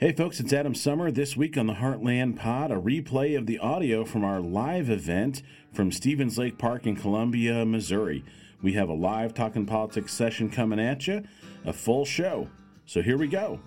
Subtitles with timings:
[0.00, 1.10] Hey folks, it's Adam Sommer.
[1.10, 5.42] This week on the Heartland Pod, a replay of the audio from our live event
[5.74, 8.24] from Stephens Lake Park in Columbia, Missouri.
[8.62, 11.22] We have a live Talking Politics session coming at you,
[11.66, 12.48] a full show.
[12.86, 13.60] So here we go.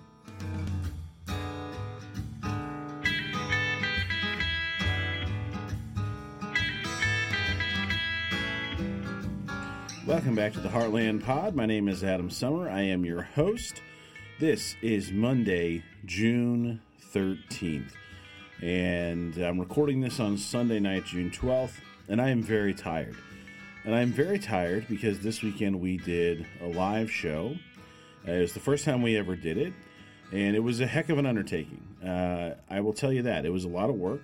[10.04, 11.54] Welcome back to the Heartland Pod.
[11.54, 12.68] My name is Adam Sommer.
[12.68, 13.80] I am your host.
[14.40, 17.92] This is Monday, June 13th,
[18.60, 21.74] and I'm recording this on Sunday night, June 12th,
[22.08, 23.14] and I am very tired.
[23.84, 27.54] And I'm very tired because this weekend we did a live show.
[28.26, 29.72] Uh, it was the first time we ever did it,
[30.32, 31.86] and it was a heck of an undertaking.
[32.04, 33.46] Uh, I will tell you that.
[33.46, 34.22] It was a lot of work.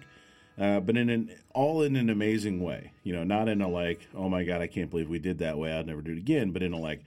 [0.58, 4.08] Uh, but in an all in an amazing way, you know, not in a like,
[4.16, 6.50] oh my god, I can't believe we did that way, I'd never do it again,
[6.50, 7.00] but in a like,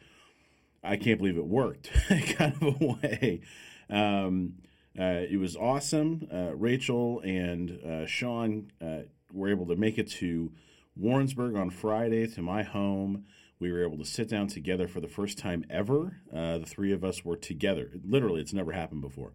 [0.84, 3.42] I can't believe it worked kind of a way.
[3.90, 4.56] Um,
[5.00, 6.28] uh, it was awesome.
[6.32, 10.52] Uh, Rachel and uh, Sean uh, were able to make it to
[10.96, 13.26] Warrensburg on Friday to my home.
[13.60, 16.18] We were able to sit down together for the first time ever.
[16.32, 17.92] Uh, the three of us were together.
[18.06, 19.32] Literally, it's never happened before.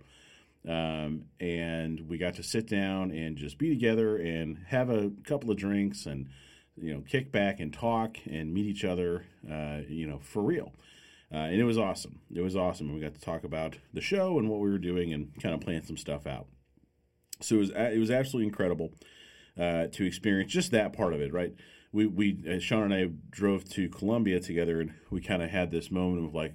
[0.69, 5.51] Um, and we got to sit down and just be together and have a couple
[5.51, 6.29] of drinks and
[6.77, 9.25] you know kick back and talk and meet each other.
[9.51, 10.73] Uh, you know, for real.
[11.33, 12.21] Uh, and it was awesome.
[12.35, 12.95] It was awesome.
[12.95, 15.61] We got to talk about the show and what we were doing and kind of
[15.61, 16.47] plan some stuff out.
[17.41, 18.93] So it was it was absolutely incredible
[19.59, 21.33] uh, to experience just that part of it.
[21.33, 21.55] Right?
[21.93, 25.71] We we uh, Sean and I drove to Columbia together, and we kind of had
[25.71, 26.55] this moment of like,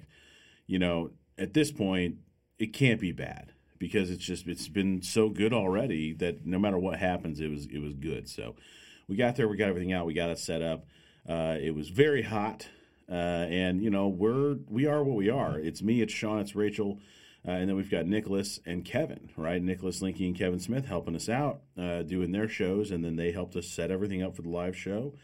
[0.66, 2.16] you know, at this point,
[2.58, 6.78] it can't be bad because it's just it's been so good already that no matter
[6.78, 8.28] what happens, it was it was good.
[8.28, 8.56] So
[9.08, 10.86] we got there, we got everything out, we got it set up.
[11.28, 12.68] Uh, it was very hot.
[13.10, 15.58] Uh, and you know we're we are what we are.
[15.58, 17.00] It's me, it's Sean, it's Rachel,
[17.46, 19.62] uh, and then we've got Nicholas and Kevin, right?
[19.62, 23.32] Nicholas Linky and Kevin Smith helping us out, uh, doing their shows, and then they
[23.32, 25.14] helped us set everything up for the live show.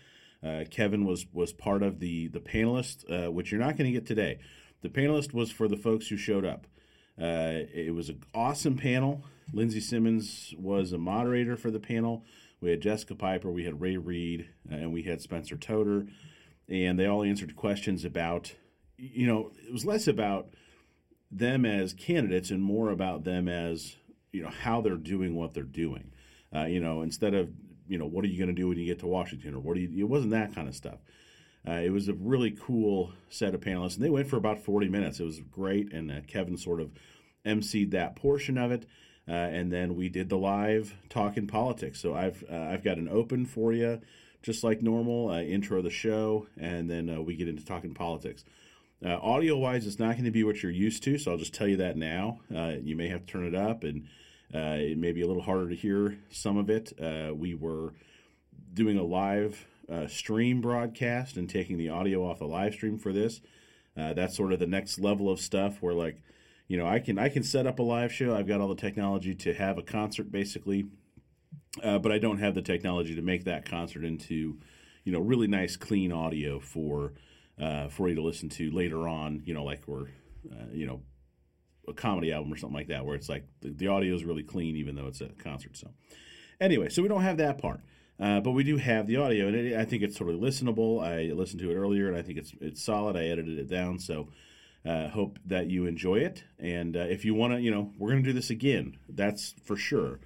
[0.42, 3.98] Uh, Kevin was was part of the the panelist, uh, which you're not going to
[3.98, 4.38] get today.
[4.82, 6.66] The panelist was for the folks who showed up.
[7.20, 9.24] Uh, it was an awesome panel.
[9.52, 12.24] Lindsay Simmons was a moderator for the panel.
[12.60, 16.08] We had Jessica Piper, we had Ray Reed, and we had Spencer Toder
[16.70, 18.54] and they all answered questions about,
[18.96, 20.54] you know, it was less about
[21.30, 23.96] them as candidates and more about them as,
[24.32, 26.12] you know, how they're doing what they're doing.
[26.54, 27.50] Uh, you know, instead of,
[27.88, 29.74] you know, what are you going to do when you get to Washington or what
[29.74, 30.98] do you, it wasn't that kind of stuff.
[31.66, 34.88] Uh, it was a really cool set of panelists, and they went for about 40
[34.88, 35.20] minutes.
[35.20, 36.90] It was great, and uh, Kevin sort of
[37.44, 38.86] emceed that portion of it.
[39.28, 42.00] Uh, and then we did the live talking politics.
[42.00, 44.00] So I've uh, I've got an open for you
[44.42, 48.44] just like normal, uh, intro the show, and then uh, we get into talking politics.
[49.04, 51.54] Uh, audio wise, it's not going to be what you're used to, so I'll just
[51.54, 52.40] tell you that now.
[52.54, 54.06] Uh, you may have to turn it up, and
[54.54, 56.92] uh, it may be a little harder to hear some of it.
[57.00, 57.94] Uh, we were
[58.72, 59.66] doing a live
[60.06, 63.40] stream broadcast and taking the audio off the live stream for this.
[63.96, 66.22] that's sort of the next level of stuff where, like,
[66.68, 68.36] you know, I can I can set up a live show.
[68.36, 70.86] I've got all the technology to have a concert basically
[71.82, 74.58] uh, but I don't have the technology to make that concert into,
[75.04, 77.12] you know, really nice, clean audio for
[77.60, 79.42] uh, for you to listen to later on.
[79.44, 80.08] You know, like we're,
[80.50, 81.02] uh, you know,
[81.88, 84.42] a comedy album or something like that, where it's like the, the audio is really
[84.42, 85.76] clean, even though it's a concert.
[85.76, 85.88] So,
[86.60, 87.80] anyway, so we don't have that part.
[88.18, 91.02] Uh, but we do have the audio, and it, I think it's totally listenable.
[91.02, 93.16] I listened to it earlier, and I think it's it's solid.
[93.16, 94.28] I edited it down, so
[94.84, 96.44] uh, hope that you enjoy it.
[96.58, 98.98] And uh, if you want to, you know, we're going to do this again.
[99.08, 100.20] That's for sure.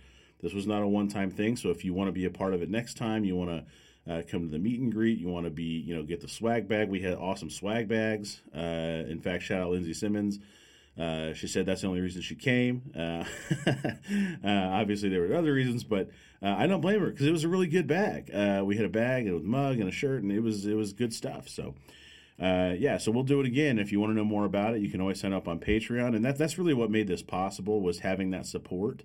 [0.44, 1.56] This was not a one time thing.
[1.56, 3.65] So if you want to be a part of it next time, you want to
[4.12, 6.28] uh, come to the meet and greet, you want to be, you know, get the
[6.28, 6.91] swag bag.
[6.91, 8.43] We had awesome swag bags.
[8.55, 10.38] Uh, in fact, shout out Lindsay Simmons.
[10.99, 12.82] Uh, she said that's the only reason she came.
[12.94, 13.25] Uh,
[14.47, 16.10] uh, obviously, there were other reasons, but
[16.43, 18.31] uh, I don't blame her because it was a really good bag.
[18.65, 20.93] we had a bag with a mug and a shirt, and it was it was
[20.93, 21.49] good stuff.
[21.49, 21.75] So.
[22.38, 23.78] yeah, so we'll do it again.
[23.78, 26.15] If you want to know more about it, you can always sign up on Patreon,
[26.15, 29.03] and that, that's really what made this possible was having that support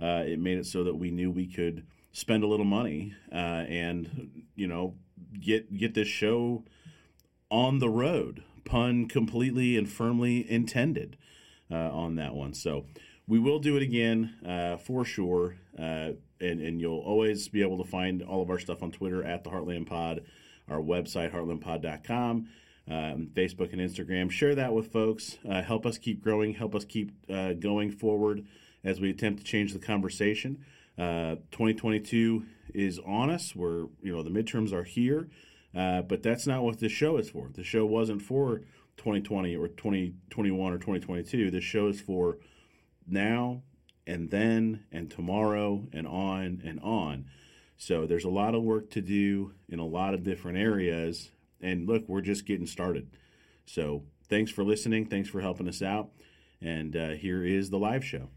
[0.00, 3.64] uh, it made it so that we knew we could spend a little money uh,
[3.68, 4.94] and you know
[5.40, 6.64] get get this show
[7.50, 8.42] on the road.
[8.64, 11.16] Pun completely and firmly intended
[11.70, 12.52] uh, on that one.
[12.52, 12.84] So
[13.26, 15.56] we will do it again uh, for sure.
[15.78, 19.24] Uh, and, and you'll always be able to find all of our stuff on Twitter
[19.24, 20.22] at the Heartland Pod,
[20.68, 22.48] our website, heartlandpod.com.
[22.90, 24.30] Um, Facebook and Instagram.
[24.30, 25.36] Share that with folks.
[25.48, 26.54] Uh, help us keep growing.
[26.54, 28.46] Help us keep uh, going forward
[28.88, 30.64] as we attempt to change the conversation.
[30.96, 32.44] Uh, 2022
[32.74, 33.54] is on us.
[33.54, 35.28] We're, you know, the midterms are here,
[35.76, 37.50] uh, but that's not what this show is for.
[37.52, 38.62] The show wasn't for
[38.96, 41.50] 2020 or 2021 or 2022.
[41.50, 42.38] This show is for
[43.06, 43.62] now
[44.06, 47.26] and then and tomorrow and on and on.
[47.76, 51.30] So there's a lot of work to do in a lot of different areas.
[51.60, 53.10] And look, we're just getting started.
[53.66, 55.06] So thanks for listening.
[55.06, 56.08] Thanks for helping us out.
[56.60, 58.30] And uh, here is the live show.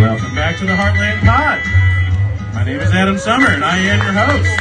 [0.00, 2.54] Welcome back to the Heartland Pod.
[2.54, 4.60] My name is Adam Sommer, and I am your host.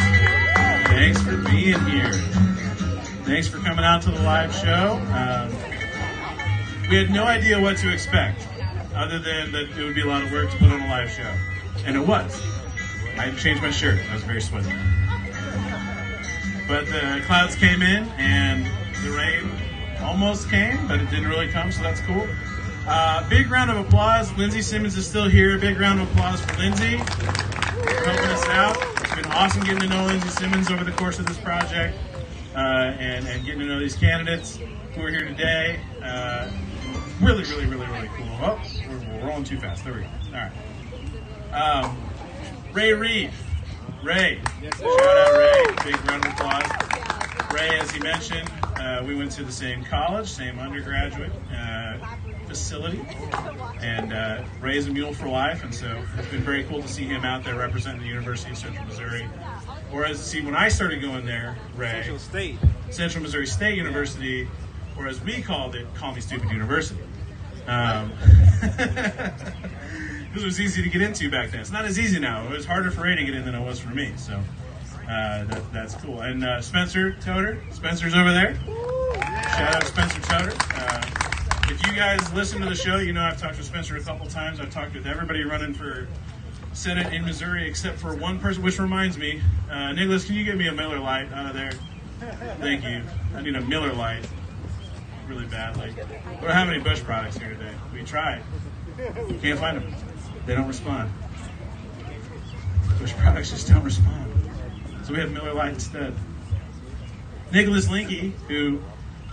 [0.88, 2.14] Thanks for being here.
[3.26, 4.94] Thanks for coming out to the live show.
[5.14, 5.52] Um,
[6.90, 8.48] we had no idea what to expect,
[8.96, 11.12] other than that it would be a lot of work to put on a live
[11.12, 11.32] show.
[11.86, 12.42] And it was.
[13.18, 14.00] I had to change my shirt.
[14.10, 14.72] I was very sweaty.
[16.66, 18.66] But the clouds came in, and
[19.04, 19.52] the rain
[20.02, 22.26] almost came, but it didn't really come, so that's cool.
[22.88, 24.32] Uh, big round of applause.
[24.38, 25.58] Lindsay Simmons is still here.
[25.58, 26.98] Big round of applause for Lindsay
[28.06, 28.78] helping us out.
[29.02, 31.98] It's been awesome getting to know Lindsay Simmons over the course of this project
[32.56, 32.60] uh,
[33.00, 34.60] and, and getting to know these candidates
[34.94, 35.80] who are here today.
[36.02, 36.50] Uh,
[37.20, 38.28] really, really, really, really cool.
[38.42, 39.84] Oh, we're, we're, rolling too fast.
[39.84, 40.08] There we go.
[40.28, 40.50] All
[41.52, 41.54] right.
[41.54, 41.98] Um,
[42.72, 43.32] Ray Reed.
[44.04, 44.42] Ray.
[44.62, 45.92] Shout out Ray.
[45.92, 47.52] Big round of applause.
[47.52, 51.98] Ray, as he mentioned, uh, we went to the same college, same undergraduate uh,
[52.56, 53.06] facility,
[53.82, 57.04] and uh, Ray's a mule for life, and so it's been very cool to see
[57.04, 59.24] him out there representing the University of Central Missouri.
[59.92, 62.58] Whereas, see, when I started going there, Ray, Central State,
[62.92, 64.48] Central Missouri State University,
[64.98, 67.02] or as we called it, Call Me Stupid University.
[67.68, 68.14] Um,
[68.62, 71.60] it was easy to get into back then.
[71.60, 72.46] It's not as easy now.
[72.46, 74.14] It was harder for Ray to get in than it was for me.
[74.16, 74.42] So
[75.10, 76.22] uh, that, that's cool.
[76.22, 78.56] And uh, Spencer Toder, Spencer's over there.
[79.58, 80.56] Shout out Spencer Toder.
[80.74, 81.15] Uh,
[81.70, 84.28] if you guys listen to the show, you know I've talked with Spencer a couple
[84.28, 84.60] times.
[84.60, 86.08] I've talked with everybody running for
[86.74, 90.58] Senate in Missouri except for one person, which reminds me, uh, Nicholas, can you get
[90.58, 91.72] me a Miller Lite out of there?
[92.60, 93.02] Thank you.
[93.36, 94.28] I need a Miller Lite
[95.28, 95.90] really badly.
[95.90, 97.74] We don't have any Busch products here today.
[97.94, 98.44] We tried.
[99.42, 99.96] Can't find them.
[100.46, 101.12] They don't respond.
[103.00, 104.32] Busch products just don't respond.
[105.04, 106.14] So we have Miller Lite instead.
[107.52, 108.82] Nicholas Linky, who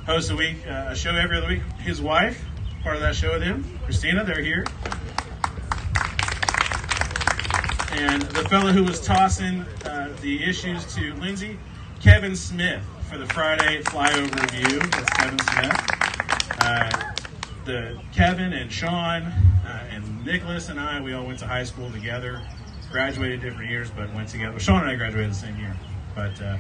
[0.07, 2.45] hosts a week uh, a show every other week, his wife,
[2.83, 4.65] part of that show with him, Christina, they're here.
[7.93, 11.59] And the fellow who was tossing uh, the issues to Lindsay,
[12.01, 14.79] Kevin Smith, for the Friday flyover review.
[14.79, 15.91] That's Kevin Smith.
[16.61, 17.13] Uh,
[17.65, 21.91] the Kevin and Sean uh, and Nicholas and I, we all went to high school
[21.91, 22.41] together.
[22.91, 24.59] Graduated different years, but went together.
[24.59, 25.77] Sean and I graduated the same year.
[26.15, 26.57] But uh,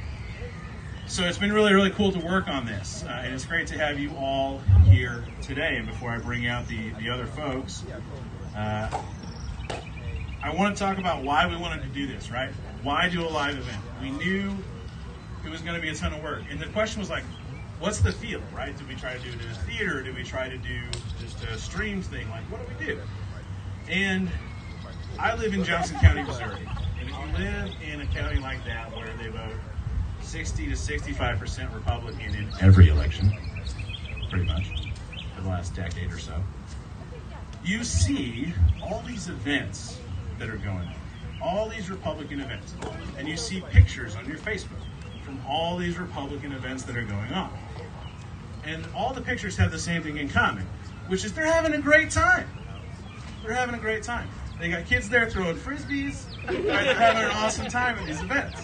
[1.12, 3.76] so it's been really, really cool to work on this, uh, and it's great to
[3.76, 5.76] have you all here today.
[5.76, 7.84] And before I bring out the the other folks,
[8.56, 9.02] uh,
[10.42, 12.30] I want to talk about why we wanted to do this.
[12.30, 12.48] Right?
[12.82, 13.82] Why do a live event?
[14.00, 14.56] We knew
[15.44, 16.44] it was going to be a ton of work.
[16.50, 17.24] And the question was like,
[17.78, 18.74] what's the feel, right?
[18.74, 20.02] Did we try to do it in a theater?
[20.02, 20.80] Did we try to do
[21.20, 22.26] just a streams thing?
[22.30, 23.00] Like, what do we do?
[23.90, 24.30] And
[25.18, 26.66] I live in Johnson County, Missouri.
[26.98, 29.60] And if you live in a county like that where they vote
[30.32, 33.31] 60 to 65% Republican in every election,
[34.31, 34.64] pretty much,
[35.34, 36.32] for the last decade or so,
[37.62, 38.50] you see
[38.82, 39.99] all these events
[40.38, 40.94] that are going on,
[41.43, 42.74] all these Republican events,
[43.19, 44.81] and you see pictures on your Facebook
[45.22, 47.53] from all these Republican events that are going on.
[48.65, 50.67] And all the pictures have the same thing in common,
[51.08, 52.48] which is they're having a great time.
[53.43, 54.31] They're having a great time.
[54.58, 56.24] They got kids there throwing frisbees.
[56.46, 58.62] They're having an awesome time at these events.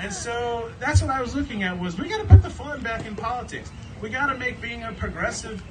[0.00, 2.80] And so that's what I was looking at was we got to put the fun
[2.82, 3.70] back in politics.
[4.00, 5.62] We got to make being a progressive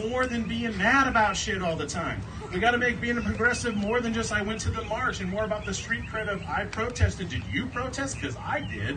[0.00, 2.20] more than being mad about shit all the time.
[2.52, 5.20] We got to make being a progressive more than just I went to the march
[5.20, 7.28] and more about the street cred of I protested.
[7.28, 8.20] Did you protest?
[8.20, 8.96] Because I did.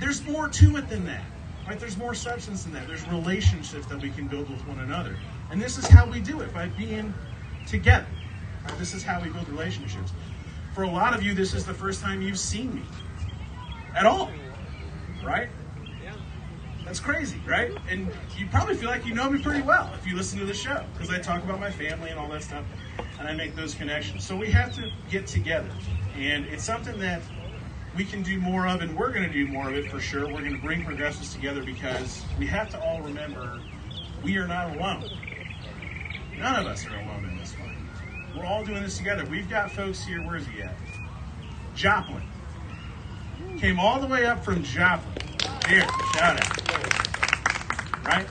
[0.00, 1.22] There's more to it than that.
[1.68, 1.78] Right?
[1.78, 2.88] There's more substance than that.
[2.88, 5.16] There's relationships that we can build with one another.
[5.52, 7.14] And this is how we do it by being
[7.68, 8.06] together.
[8.64, 8.78] Right?
[8.78, 10.10] This is how we build relationships.
[10.74, 12.82] For a lot of you, this is the first time you've seen me
[13.94, 14.30] at all.
[15.24, 15.48] Right?
[16.84, 17.72] That's crazy, right?
[17.88, 20.54] And you probably feel like you know me pretty well if you listen to the
[20.54, 22.64] show because I talk about my family and all that stuff
[23.18, 24.26] and I make those connections.
[24.26, 25.70] So we have to get together.
[26.16, 27.22] And it's something that
[27.96, 30.26] we can do more of, and we're going to do more of it for sure.
[30.26, 33.60] We're going to bring progressives together because we have to all remember
[34.22, 35.08] we are not alone.
[36.36, 37.88] None of us are alone in this one.
[38.36, 39.24] We're all doing this together.
[39.26, 40.20] We've got folks here.
[40.26, 40.74] Where's he at?
[41.74, 42.22] Joplin.
[43.58, 45.12] Came all the way up from Joplin.
[45.68, 48.04] Here, shout out.
[48.04, 48.26] Right?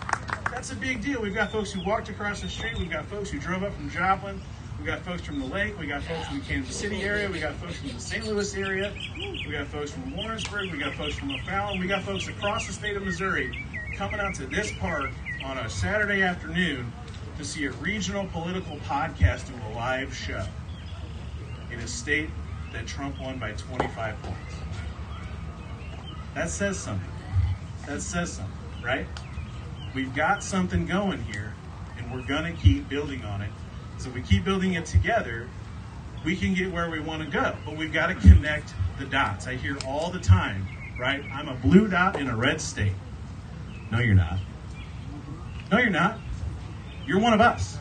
[0.51, 1.21] That's a big deal.
[1.21, 2.77] We've got folks who walked across the street.
[2.77, 4.41] We've got folks who drove up from Joplin.
[4.77, 5.79] We've got folks from the lake.
[5.79, 7.29] We got folks from the Kansas City area.
[7.29, 8.25] We got folks from the St.
[8.25, 8.93] Louis area.
[9.15, 10.71] We got folks from Lawrenceburg.
[10.71, 11.79] We got folks from O'Fallon.
[11.79, 15.11] We got folks across the state of Missouri coming out to this park
[15.45, 16.91] on a Saturday afternoon
[17.37, 20.45] to see a regional political podcast do a live show
[21.71, 22.29] in a state
[22.73, 24.60] that Trump won by 25 points.
[26.33, 27.09] That says something.
[27.88, 29.05] That says something, right?
[29.93, 31.53] We've got something going here,
[31.97, 33.51] and we're going to keep building on it.
[33.97, 35.50] So we keep building it together,
[36.23, 37.55] we can get where we want to go.
[37.65, 39.47] But we've got to connect the dots.
[39.47, 41.23] I hear all the time, right?
[41.33, 42.93] I'm a blue dot in a red state.
[43.91, 44.38] No, you're not.
[45.71, 46.17] No, you're not.
[47.05, 47.77] You're one of us.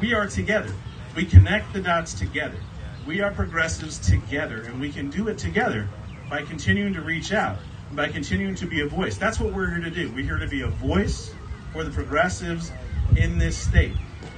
[0.00, 0.72] We are together.
[1.14, 2.58] We connect the dots together.
[3.06, 5.88] We are progressives together, and we can do it together
[6.32, 7.58] by continuing to reach out,
[7.92, 9.18] by continuing to be a voice.
[9.18, 10.10] That's what we're here to do.
[10.12, 11.30] We're here to be a voice
[11.74, 12.72] for the progressives
[13.18, 13.94] in this state.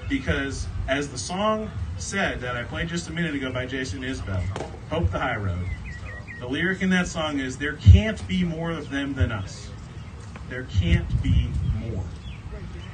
[0.09, 4.43] Because as the song said that I played just a minute ago by Jason Isbell,
[4.91, 5.69] Hope the High Road,
[6.41, 9.71] the lyric in that song is there can't be more of them than us.
[10.49, 11.49] There can't be
[11.79, 12.03] more.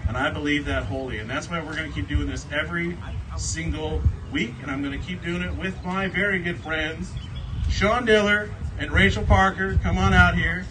[0.09, 1.21] And I believe that wholly.
[1.21, 2.99] And that's why we're going to keep doing this every
[3.39, 4.53] single week.
[4.61, 7.11] And I'm going to keep doing it with my very good friends,
[7.71, 8.51] Sean Diller
[8.81, 9.79] and Rachel Parker.
[9.83, 10.65] Come on out here.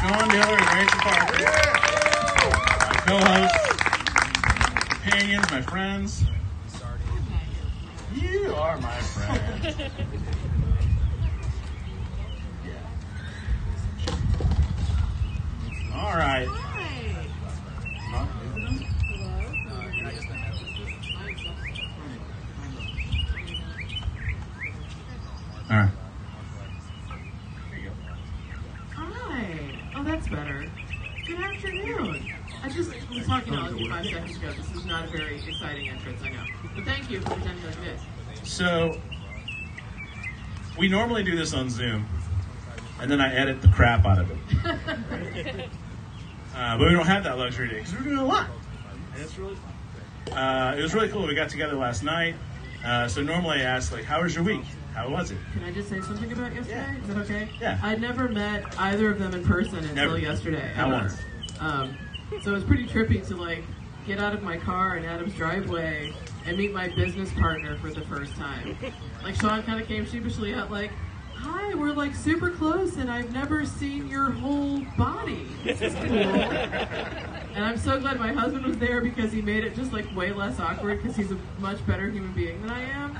[0.00, 1.44] Sean Diller and Rachel Parker.
[2.80, 3.72] My co hosts,
[4.88, 6.24] companions, my friends.
[8.14, 9.90] You are my friend.
[15.94, 16.48] All right.
[25.70, 25.90] All right.
[27.70, 27.92] There you go.
[28.94, 29.80] Hi.
[29.96, 30.70] Oh, that's better.
[31.26, 32.32] Good afternoon.
[32.62, 33.78] I just was talking to all of
[34.42, 34.56] you ago.
[34.56, 36.44] This is not a very exciting entrance, I know.
[36.74, 38.00] But thank you for pretending like this.
[38.44, 39.00] So
[40.78, 42.06] we normally do this on Zoom,
[43.00, 45.68] and then I edit the crap out of it.
[46.54, 48.46] Uh, but we don't have that luxury today because we're doing a lot,
[49.14, 49.56] and it's really
[50.26, 50.36] fun.
[50.36, 51.26] Uh, it was really cool.
[51.26, 52.34] We got together last night.
[52.84, 54.60] Uh, so normally I ask like, "How was your week?
[54.92, 56.76] How was it?" Can I just say something about yesterday?
[56.76, 56.98] Yeah.
[57.00, 57.48] Is that okay?
[57.58, 57.80] Yeah.
[57.82, 60.18] I'd never met either of them in person until Never.
[60.18, 60.70] yesterday.
[60.76, 60.92] Not ever.
[60.92, 61.16] once.
[61.58, 61.96] Um,
[62.42, 63.64] so it was pretty trippy to like
[64.06, 66.12] get out of my car in Adam's driveway
[66.46, 68.76] and meet my business partner for the first time.
[69.22, 70.90] Like Sean kind of came sheepishly out like,
[71.36, 75.46] "Hi, we're like super close, and I've never seen your whole body.
[75.62, 76.08] This is cool."
[77.54, 80.32] And I'm so glad my husband was there because he made it just like way
[80.32, 83.16] less awkward because he's a much better human being than I am.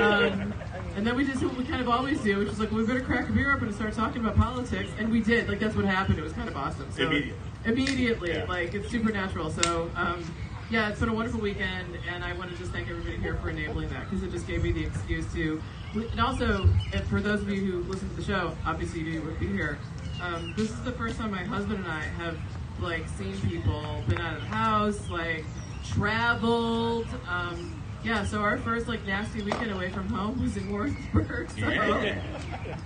[0.00, 0.54] Um,
[0.96, 3.00] and then we did what we kind of always do, which is like, we better
[3.00, 4.90] crack a beer open and start talking about politics.
[4.98, 5.48] And we did.
[5.48, 6.18] Like, that's what happened.
[6.18, 6.90] It was kind of awesome.
[6.90, 7.38] So, Immediately.
[7.66, 8.32] Immediately.
[8.34, 8.44] Yeah.
[8.44, 9.50] Like, it's supernatural.
[9.50, 10.24] So, um,
[10.70, 11.98] yeah, it's been a wonderful weekend.
[12.08, 14.62] And I want to just thank everybody here for enabling that because it just gave
[14.62, 15.60] me the excuse to.
[15.94, 19.38] And also, and for those of you who listen to the show, obviously you would
[19.40, 19.78] be here.
[20.22, 22.38] Um, this is the first time my husband and I have
[22.80, 25.44] like seen people, been out of the house, like
[25.92, 27.06] traveled.
[27.28, 31.50] Um, yeah, so our first like nasty weekend away from home was in Warrensburg.
[31.50, 32.18] So, Yeah.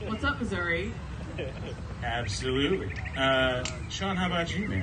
[0.06, 0.92] what's up, Missouri?
[2.02, 2.92] Absolutely.
[3.16, 4.82] Uh, Sean, how about you, man?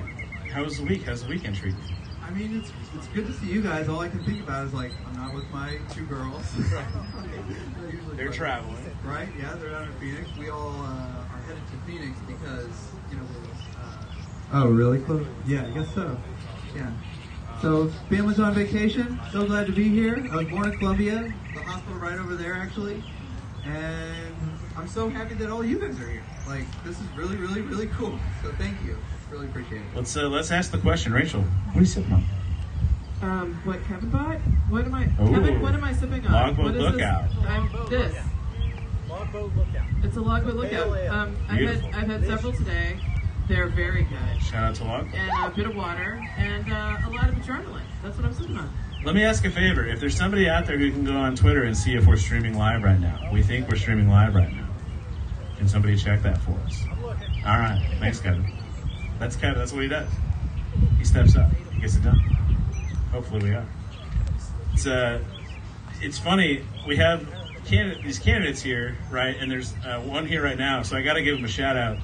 [0.51, 1.03] How was the week?
[1.03, 1.95] How's the weekend treating you?
[2.23, 3.87] I mean, it's it's good to see you guys.
[3.87, 6.43] All I can think about is like I'm not with my two girls.
[6.55, 8.75] They're usually They're traveling.
[9.03, 9.29] right?
[9.39, 10.29] Yeah, they're down in Phoenix.
[10.37, 12.67] We all uh, are headed to Phoenix because
[13.11, 13.23] you know.
[13.33, 15.25] we're, Uh, oh, really close?
[15.45, 16.17] Yeah, I guess so.
[16.75, 16.91] Yeah.
[17.61, 19.19] So family's on vacation.
[19.31, 20.27] So glad to be here.
[20.31, 23.03] I was born in Columbia, the hospital right over there actually,
[23.65, 24.35] and
[24.75, 26.23] I'm so happy that all you guys are here.
[26.47, 28.17] Like this is really, really, really cool.
[28.41, 28.97] So thank you.
[29.29, 29.87] Really appreciate it.
[29.95, 31.41] Let's uh, let's ask the question, Rachel.
[31.41, 32.23] What are you sipping on?
[33.21, 34.37] Um, what Kevin bought?
[34.69, 35.05] What am I?
[35.05, 35.29] Ooh.
[35.29, 36.31] Kevin, what am I sipping on?
[36.31, 37.29] Logboat What is Lookout.
[37.29, 37.45] This?
[37.47, 38.15] I'm, this.
[39.09, 39.85] Logboat lookout.
[40.03, 40.71] It's a logboat lookout.
[40.85, 41.13] Pale ale.
[41.13, 42.99] Um, I've had I've had several today.
[43.47, 45.07] They're very good, Shout out to Log.
[45.13, 47.79] and a bit of water and uh, a lot of adrenaline.
[48.03, 48.69] That's what I'm sipping on.
[49.05, 49.85] Let me ask a favor.
[49.85, 52.57] If there's somebody out there who can go on Twitter and see if we're streaming
[52.57, 54.66] live right now, we think we're streaming live right now.
[55.57, 56.83] Can somebody check that for us?
[57.45, 57.83] All right.
[57.99, 58.51] Thanks, Kevin.
[59.19, 59.57] That's Kevin.
[59.57, 60.09] That's what he does.
[60.97, 61.49] He steps up.
[61.73, 62.19] He gets it done.
[63.11, 63.65] Hopefully, we are.
[64.73, 65.19] It's uh,
[66.01, 66.63] it's funny.
[66.85, 67.27] We have
[67.65, 69.35] candidate, these candidates here, right?
[69.39, 71.75] And there's uh, one here right now, so I got to give him a shout
[71.75, 71.97] out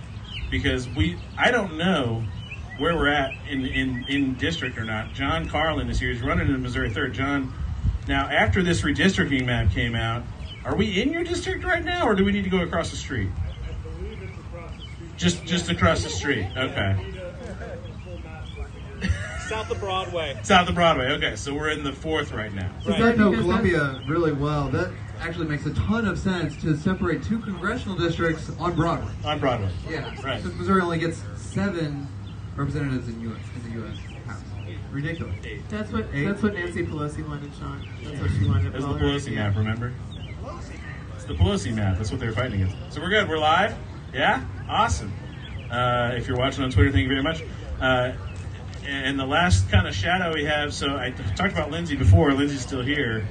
[0.50, 1.18] because we.
[1.38, 2.24] I don't know
[2.80, 5.14] where we're at in in in district or not.
[5.14, 6.12] John Carlin is here.
[6.12, 7.14] He's running in Missouri third.
[7.14, 7.54] John.
[8.08, 10.24] Now, after this redistricting map came out,
[10.66, 12.98] are we in your district right now, or do we need to go across the
[12.98, 13.30] street?
[13.64, 15.13] I believe it's across the street.
[15.24, 16.46] Just just across the street.
[16.58, 16.96] Okay.
[16.98, 17.32] Need a
[18.04, 20.38] full map so I can- South of Broadway.
[20.44, 21.12] South of Broadway.
[21.14, 22.70] Okay, so we're in the fourth right now.
[22.84, 23.14] Since Right.
[23.14, 27.40] I know Columbia really well, that actually makes a ton of sense to separate two
[27.40, 29.14] congressional districts on Broadway.
[29.24, 29.70] On Broadway.
[29.90, 30.42] Yeah, Right.
[30.42, 32.06] Since Missouri only gets seven
[32.58, 33.40] representatives in U.S.
[33.56, 33.98] in the U.S.
[34.28, 34.42] House.
[34.92, 35.36] Ridiculous.
[35.70, 36.26] That's what Eight.
[36.26, 37.88] that's what Nancy Pelosi wanted, Sean.
[38.04, 38.74] That's what she wanted.
[38.74, 39.94] That's the Pelosi map, remember?
[41.16, 41.98] It's the Pelosi map.
[41.98, 42.76] That's what they're fighting against.
[42.94, 43.30] So we're good.
[43.30, 43.74] We're live.
[44.14, 44.46] Yeah?
[44.70, 45.12] Awesome.
[45.72, 47.44] Uh, if you're watching on Twitter, thank you very much.
[47.82, 48.14] Uh,
[48.86, 52.34] and the last kind of shadow we have, so I talked about Lindsay before.
[52.34, 53.28] Lindsay's still here.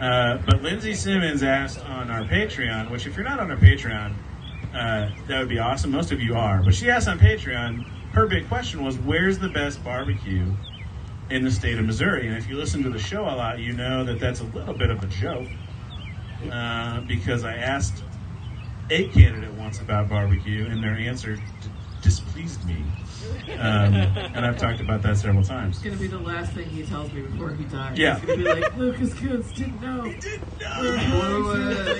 [0.00, 4.14] Uh, but Lindsay Simmons asked on our Patreon, which if you're not on our Patreon,
[4.74, 5.90] uh, that would be awesome.
[5.90, 6.62] Most of you are.
[6.62, 10.52] But she asked on Patreon, her big question was, where's the best barbecue
[11.30, 12.26] in the state of Missouri?
[12.26, 14.74] And if you listen to the show a lot, you know that that's a little
[14.74, 15.48] bit of a joke
[16.52, 18.02] uh, because I asked
[18.90, 21.42] a candidate once about barbecue, and their answer d-
[22.02, 22.84] displeased me.
[23.52, 25.76] Um, and I've talked about that several times.
[25.76, 27.98] It's gonna be the last thing he tells me before he dies.
[27.98, 28.18] Yeah.
[28.18, 30.02] He's gonna be like, Lucas Kunce didn't know.
[30.02, 31.96] He didn't know.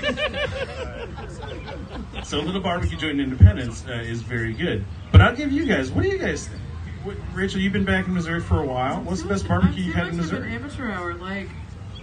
[2.24, 4.84] so, Little Barbecue Joint in Independence uh, is very good.
[5.12, 6.60] But I'll give you guys, what do you guys think?
[7.02, 9.00] What, Rachel, you've been back in Missouri for a while.
[9.02, 10.54] What's the best barbecue you've had in much of an Missouri?
[10.54, 11.14] amateur hour.
[11.14, 11.48] Like,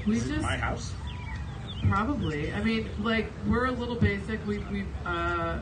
[0.07, 0.93] we Is it just my house.
[1.89, 2.53] Probably.
[2.53, 4.45] I mean, like we're a little basic.
[4.45, 5.59] We we uh,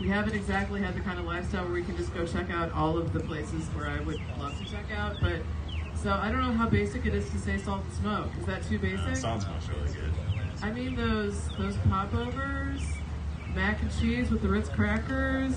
[0.00, 2.72] we haven't exactly had the kind of lifestyle where we can just go check out
[2.72, 5.16] all of the places where I would love to check out.
[5.20, 5.42] But
[5.94, 8.28] so I don't know how basic it is to say salt and smoke.
[8.40, 9.16] Is that too basic?
[9.16, 10.12] Salt Sounds much really good.
[10.62, 12.80] I mean those those popovers,
[13.54, 15.54] mac and cheese with the Ritz crackers.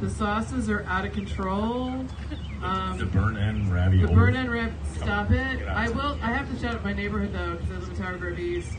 [0.00, 2.04] The sauces are out of control.
[2.62, 4.06] Um, The burn end ravioli.
[4.06, 5.66] the burn end rib, stop it.
[5.66, 6.18] I will.
[6.20, 8.76] I have to shout out my neighborhood though, because I live in Tower Grove East.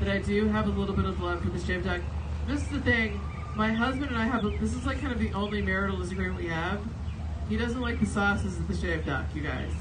[0.00, 2.00] That I do have a little bit of love for shaved duck.
[2.46, 3.20] This is the thing.
[3.56, 4.42] My husband and I have.
[4.60, 6.80] This is like kind of the only marital disagreement we have.
[7.48, 9.72] He doesn't like the sauces of the shaved duck, you guys.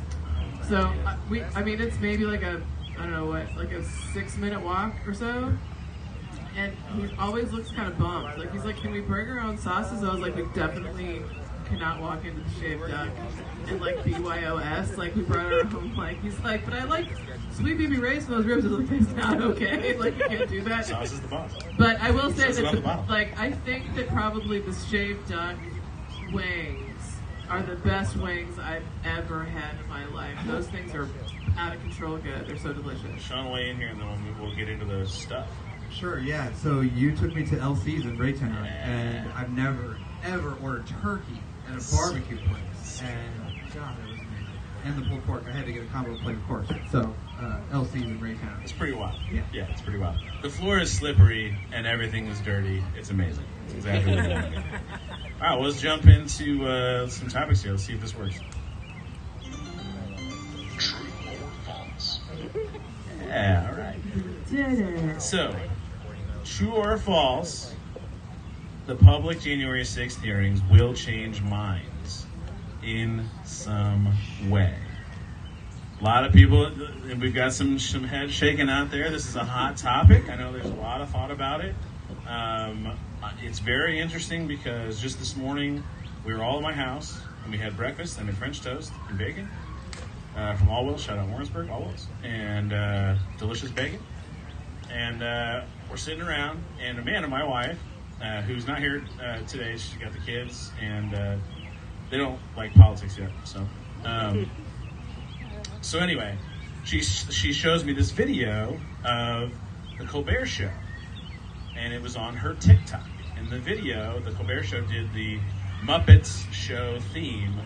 [0.68, 1.44] So uh, we.
[1.44, 2.62] I mean, it's maybe like a.
[2.98, 5.54] I don't know what, like a six-minute walk or so.
[6.56, 8.40] And he always looks kind of bummed.
[8.40, 11.22] Like he's like, "Can we bring our own sauces?" I was like, "We definitely
[11.68, 13.10] cannot walk into the shaved duck
[13.68, 14.98] and like BYOS.
[14.98, 15.94] Like we brought our own.
[15.98, 17.08] Like he's like, but I like
[17.58, 18.66] sweet baby rays from those ribs.
[18.66, 19.98] I like, "It's not okay.
[19.98, 21.52] Like you can't do that." Sauce is the boss.
[21.78, 25.28] But I will say Says that, the the, like, I think that probably the shaved
[25.30, 25.56] duck
[26.32, 27.16] wings
[27.50, 30.38] are the best wings I've ever had in my life.
[30.46, 31.08] Those things are
[31.58, 32.48] out of control good.
[32.48, 33.22] They're so delicious.
[33.22, 35.48] Sean, weigh in here, and then we'll, we'll get into the stuff.
[35.90, 36.54] Sure, yeah.
[36.54, 41.82] So you took me to LC's in Raytown, and I've never ever ordered turkey at
[41.82, 43.02] a barbecue place.
[43.02, 44.60] And God, it was amazing.
[44.84, 45.44] And the pulled pork.
[45.48, 46.68] I had to get a combo plate, of course.
[46.92, 48.62] So uh, LC's in Raytown.
[48.64, 49.16] It's pretty wild.
[49.32, 49.42] Yeah.
[49.54, 50.18] Yeah, it's pretty wild.
[50.42, 52.84] The floor is slippery and everything is dirty.
[52.96, 53.46] It's amazing.
[53.66, 54.56] It's exactly what you want.
[54.56, 54.62] All
[55.42, 57.72] right, well, let's jump into uh, some topics here.
[57.72, 58.40] Let's see if this works.
[60.80, 62.20] True or false?
[63.28, 65.22] Yeah, all right.
[65.22, 65.56] So,
[66.44, 67.76] true or false,
[68.88, 72.26] the public January 6th hearings will change minds
[72.82, 74.12] in some
[74.50, 74.74] way.
[76.00, 76.72] A lot of people,
[77.20, 79.10] we've got some, some heads shaking out there.
[79.10, 80.30] This is a hot topic.
[80.30, 81.74] I know there's a lot of thought about it.
[82.28, 82.96] Um,
[83.42, 85.84] it's very interesting because just this morning
[86.24, 88.20] we were all in my house and we had breakfast.
[88.20, 89.50] I made French toast and bacon
[90.36, 91.00] uh, from Allwells.
[91.00, 92.06] Shout out Warrensburg, Allwells.
[92.24, 94.00] And uh, delicious bacon
[94.92, 97.80] and uh, we're sitting around, and Amanda, my wife,
[98.22, 101.36] uh, who's not here uh, today, she's got the kids, and uh,
[102.10, 103.30] they don't like politics yet.
[103.44, 103.68] So,
[104.06, 104.50] um,
[105.82, 106.38] so anyway,
[106.84, 109.54] she she shows me this video of
[109.98, 110.72] the Colbert Show,
[111.76, 113.08] and it was on her TikTok.
[113.38, 115.40] In the video, the Colbert Show did the
[115.84, 117.60] Muppets Show theme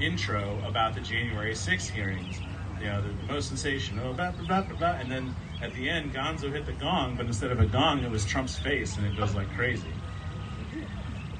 [0.00, 2.40] intro about the January 6th hearings.
[2.80, 6.14] You know, the, the most sensational, blah, blah, blah, blah, and then at the end,
[6.14, 9.16] Gonzo hit the gong, but instead of a gong, it was Trump's face, and it
[9.16, 9.92] goes like crazy.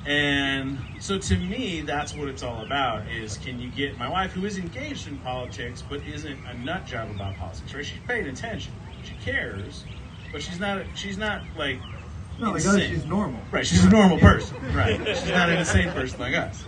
[0.09, 4.33] And so to me, that's what it's all about is can you get my wife
[4.33, 7.85] who is engaged in politics but isn't a nut job about politics, right?
[7.85, 8.73] She's paying attention.
[9.05, 9.85] She cares,
[10.33, 11.79] but she's not she's not like
[12.41, 13.39] No, like us, she's normal.
[13.51, 14.57] Right, she's a normal person.
[14.75, 14.97] Right.
[15.07, 16.65] She's not an insane person like us.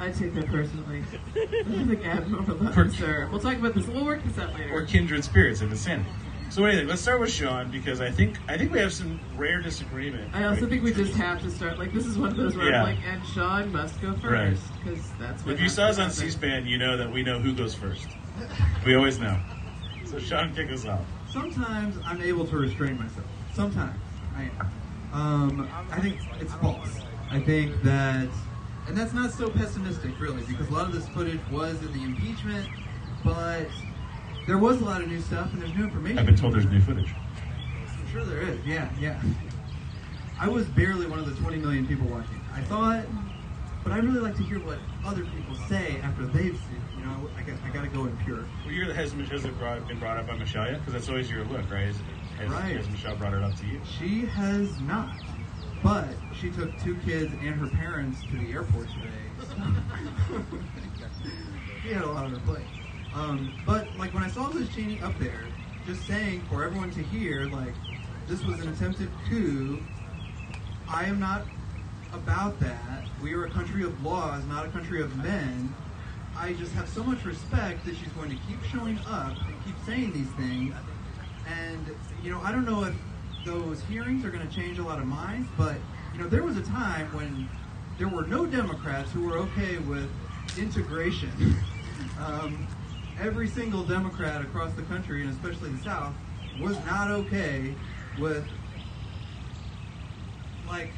[0.00, 1.02] I take that personally.
[1.34, 3.28] This I think abnormal For- levels, sir.
[3.30, 3.86] We'll talk about this.
[3.86, 4.72] We'll work this out later.
[4.72, 6.08] Or kindred spirits of insanity.
[6.54, 9.60] So anyway, let's start with Sean because I think I think we have some rare
[9.60, 10.32] disagreement.
[10.32, 11.80] I also think we just have to start.
[11.80, 12.84] Like this is one of those where Yeah.
[12.84, 15.54] I'm like, and Sean must go first because that's what.
[15.54, 16.12] If you saw us on.
[16.12, 18.06] C-SPAN, you know that we know who goes first.
[18.86, 19.36] We always know.
[20.04, 21.00] So Sean, kick us off.
[21.28, 23.26] Sometimes I'm able to restrain myself.
[23.52, 24.00] Sometimes
[24.36, 24.70] I am.
[25.12, 27.00] Um, I think it's false.
[27.32, 28.28] I think that,
[28.86, 32.04] and that's not so pessimistic, really, because a lot of this footage was in the
[32.04, 32.68] impeachment,
[33.24, 33.66] but
[34.46, 36.18] there was a lot of new stuff and there's new information.
[36.18, 37.14] I've been told there's new footage.
[37.14, 38.64] I'm sure there is.
[38.66, 39.20] Yeah, yeah.
[40.38, 42.40] I was barely one of the 20 million people watching.
[42.52, 43.04] I thought,
[43.82, 46.76] but I really like to hear what other people say after they've seen.
[46.76, 46.98] it.
[46.98, 48.44] You know, I got, I got to go in pure.
[48.64, 50.78] Well, you're the has, has it brought, been brought up by Michelle yet?
[50.80, 51.86] Because that's always your look, right?
[51.86, 51.96] Has,
[52.38, 52.76] has, Right.
[52.76, 53.80] has Michelle brought it up to you?
[53.98, 55.10] She has not,
[55.82, 59.56] but she took two kids and her parents to the airport today.
[61.82, 62.64] She had a lot on her plate.
[63.14, 65.46] Um, but like when I saw Liz Cheney up there,
[65.86, 67.74] just saying for everyone to hear, like
[68.26, 69.80] this was an attempted coup.
[70.88, 71.44] I am not
[72.12, 73.04] about that.
[73.22, 75.74] We are a country of laws, not a country of men.
[76.36, 79.76] I just have so much respect that she's going to keep showing up and keep
[79.86, 80.74] saying these things.
[81.46, 82.94] And you know, I don't know if
[83.44, 85.76] those hearings are going to change a lot of minds, but
[86.12, 87.48] you know, there was a time when
[87.98, 90.10] there were no Democrats who were okay with
[90.58, 91.30] integration.
[92.20, 92.66] um,
[93.20, 96.14] every single Democrat across the country, and especially the South,
[96.60, 97.74] was not okay
[98.18, 98.44] with
[100.68, 100.90] like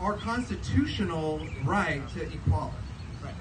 [0.00, 2.76] our constitutional right to equality.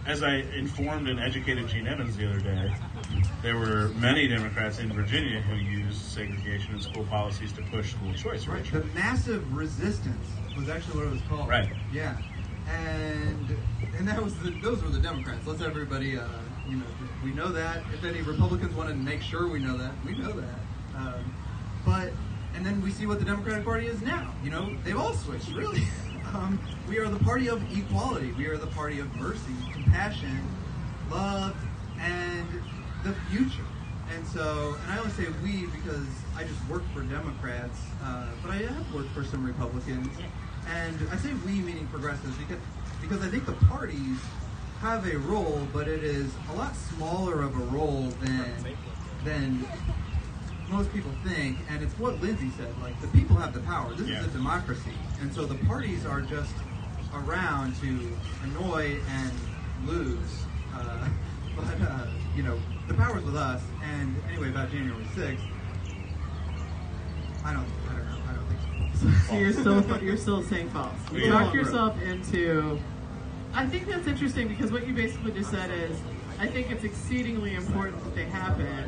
[0.06, 2.74] As I informed and educated Gene Evans the other day,
[3.42, 8.14] there were many Democrats in Virginia who used segregation and school policies to push school
[8.14, 8.46] choice.
[8.48, 8.66] Right.
[8.72, 10.28] The massive resistance
[10.58, 11.48] was actually what it was called.
[11.48, 11.70] Right.
[11.94, 12.18] Yeah.
[12.70, 13.56] And
[13.98, 15.48] and that was the, those were the Democrats.
[15.48, 16.28] Let's everybody, uh,
[16.70, 16.86] you know,
[17.24, 17.84] we know that.
[17.94, 20.60] If any Republicans want to make sure we know that, we know that.
[20.96, 21.34] Um,
[21.86, 22.12] but
[22.56, 24.34] and then we see what the Democratic Party is now.
[24.44, 25.84] You know, they've all switched really.
[26.34, 28.32] um, we are the party of equality.
[28.34, 30.42] We are the party of mercy, compassion,
[31.10, 31.56] love,
[32.00, 32.48] and
[33.04, 33.66] the future.
[34.16, 38.52] And so, and I only say we because I just work for Democrats, uh, but
[38.52, 40.10] I have worked for some Republicans.
[40.68, 42.60] And I say we meaning progressives because,
[43.02, 44.18] because I think the parties
[44.80, 48.76] have a role, but it is a lot smaller of a role than
[49.26, 49.66] than
[50.70, 51.58] most people think.
[51.70, 53.94] And it's what Lindsay said: like the people have the power.
[53.94, 54.20] This Yeah.
[54.22, 56.54] is a democracy, and so the parties are just
[57.14, 59.32] around to annoy and
[59.86, 60.46] lose.
[60.74, 61.08] Uh,
[61.56, 63.62] but uh, you know, the power's with us.
[63.84, 65.44] And anyway, about January sixth,
[67.44, 68.60] I don't, I don't know, I don't think
[68.94, 69.32] so.
[69.34, 70.94] So you're still you're still saying false.
[71.12, 71.44] We You are.
[71.44, 72.80] talk yourself into.
[73.54, 76.00] I think that's interesting because what you basically just said is,
[76.40, 78.88] I think it's exceedingly important that they happen,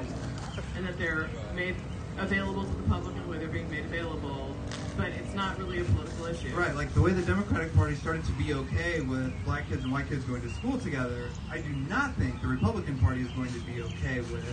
[0.76, 1.76] and that they're made
[2.18, 4.56] available to the public in the way they're being made available.
[4.98, 6.56] But it's not really a political issue.
[6.56, 9.92] Right, like the way the Democratic Party started to be okay with black kids and
[9.92, 13.52] white kids going to school together, I do not think the Republican Party is going
[13.54, 14.46] to be okay with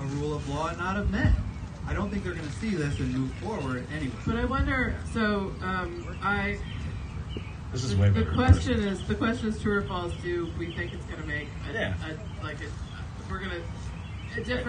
[0.00, 1.34] a rule of law, and not of men.
[1.86, 4.14] I don't think they're going to see this and move forward anyway.
[4.26, 4.94] But I wonder.
[5.12, 6.58] So um, I.
[7.72, 8.34] This is the, way the better.
[8.34, 10.12] question is the question is true or false.
[10.22, 11.94] Do we think it's going to make a, Yeah.
[12.06, 12.66] a, like a,
[13.30, 13.62] we're going to?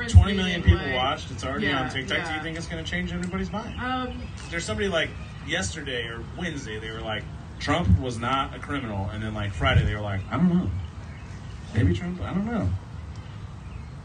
[0.08, 1.32] 20 million people like- watched.
[1.32, 2.28] It's already Yeah, on TikTok.
[2.28, 3.80] Do you think it's going to change anybody's mind?
[3.80, 5.10] Um, There's somebody like
[5.46, 7.24] yesterday or Wednesday, they were like,
[7.60, 9.10] Trump was not a criminal.
[9.12, 10.70] And then like Friday, they were like, I don't know.
[11.76, 12.70] Maybe Trump, I don't know.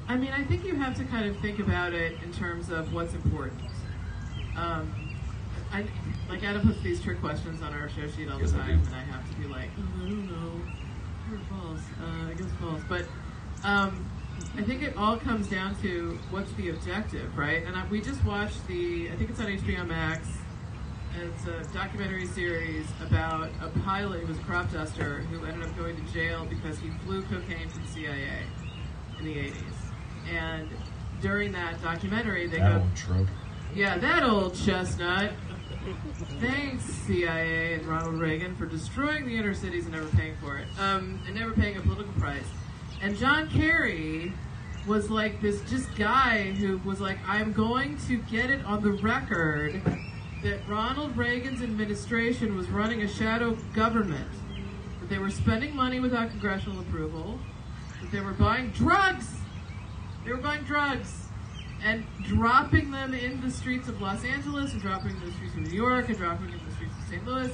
[0.06, 2.92] I mean, I think you have to kind of think about it in terms of
[2.92, 3.60] what's important.
[4.56, 4.92] Um,
[5.74, 5.84] I
[6.28, 8.80] like Adam puts these trick questions on our show sheet all the Yes, I time,
[8.80, 8.86] do.
[8.86, 10.60] and I have to be like, oh, I don't know,
[11.28, 11.80] true or false.
[12.00, 13.02] Uh, I guess false, but
[13.64, 14.08] um,
[14.56, 17.64] I think it all comes down to what's the objective, right?
[17.66, 20.28] And I, we just watched the, I think it's on HBO Max.
[21.20, 25.76] It's a documentary series about a pilot who was a crop duster who ended up
[25.76, 28.42] going to jail because he flew cocaine for the CIA
[29.20, 29.74] in the 80s.
[30.32, 30.68] And
[31.20, 33.28] during that documentary, they That go, old trope.
[33.76, 35.32] yeah, that old chestnut.
[36.40, 40.66] Thanks, CIA and Ronald Reagan, for destroying the inner cities and never paying for it,
[40.78, 42.46] um, and never paying a political price.
[43.02, 44.32] And John Kerry
[44.86, 48.92] was like this just guy who was like, I'm going to get it on the
[48.92, 49.82] record
[50.42, 54.30] that Ronald Reagan's administration was running a shadow government,
[55.00, 57.38] that they were spending money without congressional approval,
[58.00, 59.30] that they were buying drugs.
[60.24, 61.23] They were buying drugs
[61.84, 65.54] and dropping them in the streets of Los Angeles and dropping them in the streets
[65.54, 67.26] of New York and dropping them in the streets of St.
[67.26, 67.52] Louis.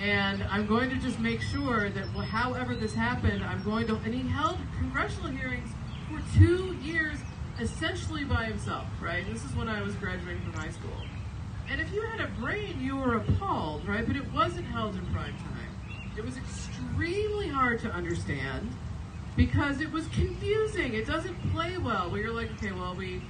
[0.00, 3.96] And I'm going to just make sure that however this happened, I'm going to.
[3.96, 5.70] And he held congressional hearings
[6.10, 7.18] for two years,
[7.58, 9.24] essentially by himself, right?
[9.32, 10.90] This is when I was graduating from high school.
[11.70, 14.06] And if you had a brain, you were appalled, right?
[14.06, 16.10] But it wasn't held in prime time.
[16.18, 18.70] It was extremely hard to understand
[19.36, 20.92] because it was confusing.
[20.92, 22.10] It doesn't play well.
[22.10, 23.22] Where you're like, okay, well, we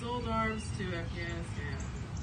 [0.00, 1.76] sold arms to Afghanistan,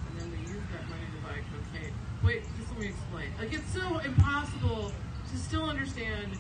[0.10, 1.94] and then they used that money to buy cocaine.
[2.24, 3.30] Wait, just let me explain.
[3.40, 4.92] Like, it's so impossible
[5.32, 6.32] to still understand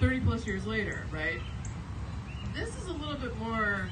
[0.00, 1.40] 30 plus years later, right?
[2.54, 3.88] this is a little bit more.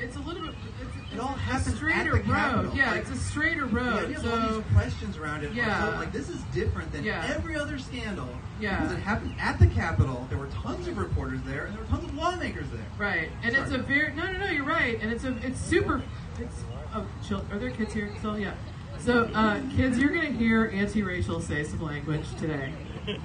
[0.00, 0.54] It's a little bit.
[0.80, 2.26] It's, it's It all a happens at straighter the road.
[2.26, 2.76] Capitol.
[2.76, 4.04] Yeah, Like, it's a straighter road.
[4.04, 5.52] idea of all So these questions around it.
[5.52, 5.90] Yeah.
[5.90, 5.98] Yeah.
[5.98, 7.32] like this is different than Yeah.
[7.34, 8.28] every other scandal.
[8.60, 8.80] Yeah.
[8.80, 10.26] Because it happened at the Capitol.
[10.28, 12.84] There were tons of reporters there, and there were tons of lawmakers there.
[12.98, 14.50] right, and it's a very no, no, no.
[14.50, 16.02] You're right, and it's a it's super.
[16.40, 16.56] It's
[16.94, 17.44] oh, chill.
[17.50, 18.38] Are there kids here still?
[18.38, 18.52] Yeah.
[18.98, 22.72] So, uh, kids, you're gonna hear Auntie Rachel say some language today,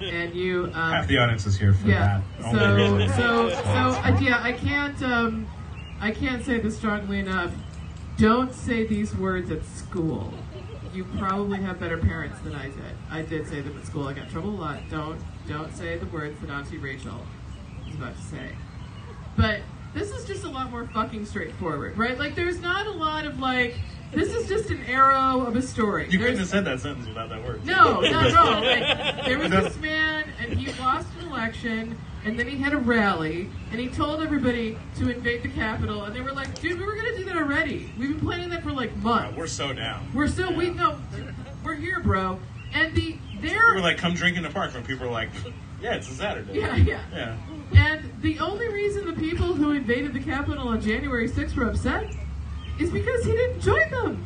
[0.01, 0.65] and you.
[0.65, 2.21] Um, Half the audience is here for yeah.
[2.39, 2.51] that.
[2.51, 3.17] So, Only reason.
[3.17, 5.47] so, so, uh, yeah, I can't, um,
[6.03, 7.53] I can't say this strongly enough.
[8.17, 10.33] Don't say these words at school.
[10.93, 12.95] You probably have better parents than I did.
[13.09, 14.05] I did say them at school.
[14.09, 14.81] I got in trouble a lot.
[14.91, 17.25] Don't, don't say the words that Auntie Rachel
[17.85, 18.49] was about to say.
[19.37, 19.61] But
[19.93, 22.19] this is just a lot more fucking straightforward, right?
[22.19, 23.75] Like, there's not a lot of like.
[24.11, 26.09] This is just an arrow of a story.
[26.09, 27.65] you couldn't have said that sentence without that word.
[27.65, 28.43] no, no, no.
[28.61, 32.77] Like, there was this man, and he lost an election, and then he had a
[32.77, 36.85] rally, and he told everybody to invade the Capitol, and they were like, "Dude, we
[36.85, 37.91] were gonna do that already.
[37.97, 39.37] We've been planning that for like months.
[39.37, 40.07] we're so down.
[40.13, 40.97] We're still we no,
[41.63, 42.39] we're here, bro."
[42.73, 43.69] And the there.
[43.69, 45.29] We were like, come drink in the park, and people were like,
[45.81, 46.59] yeah, it's a Saturday.
[46.59, 47.01] yeah, yeah.
[47.13, 47.35] Yeah.
[47.75, 52.15] And the only reason the people who invaded the Capitol on January 6th were upset
[52.79, 54.25] is because he didn't join them.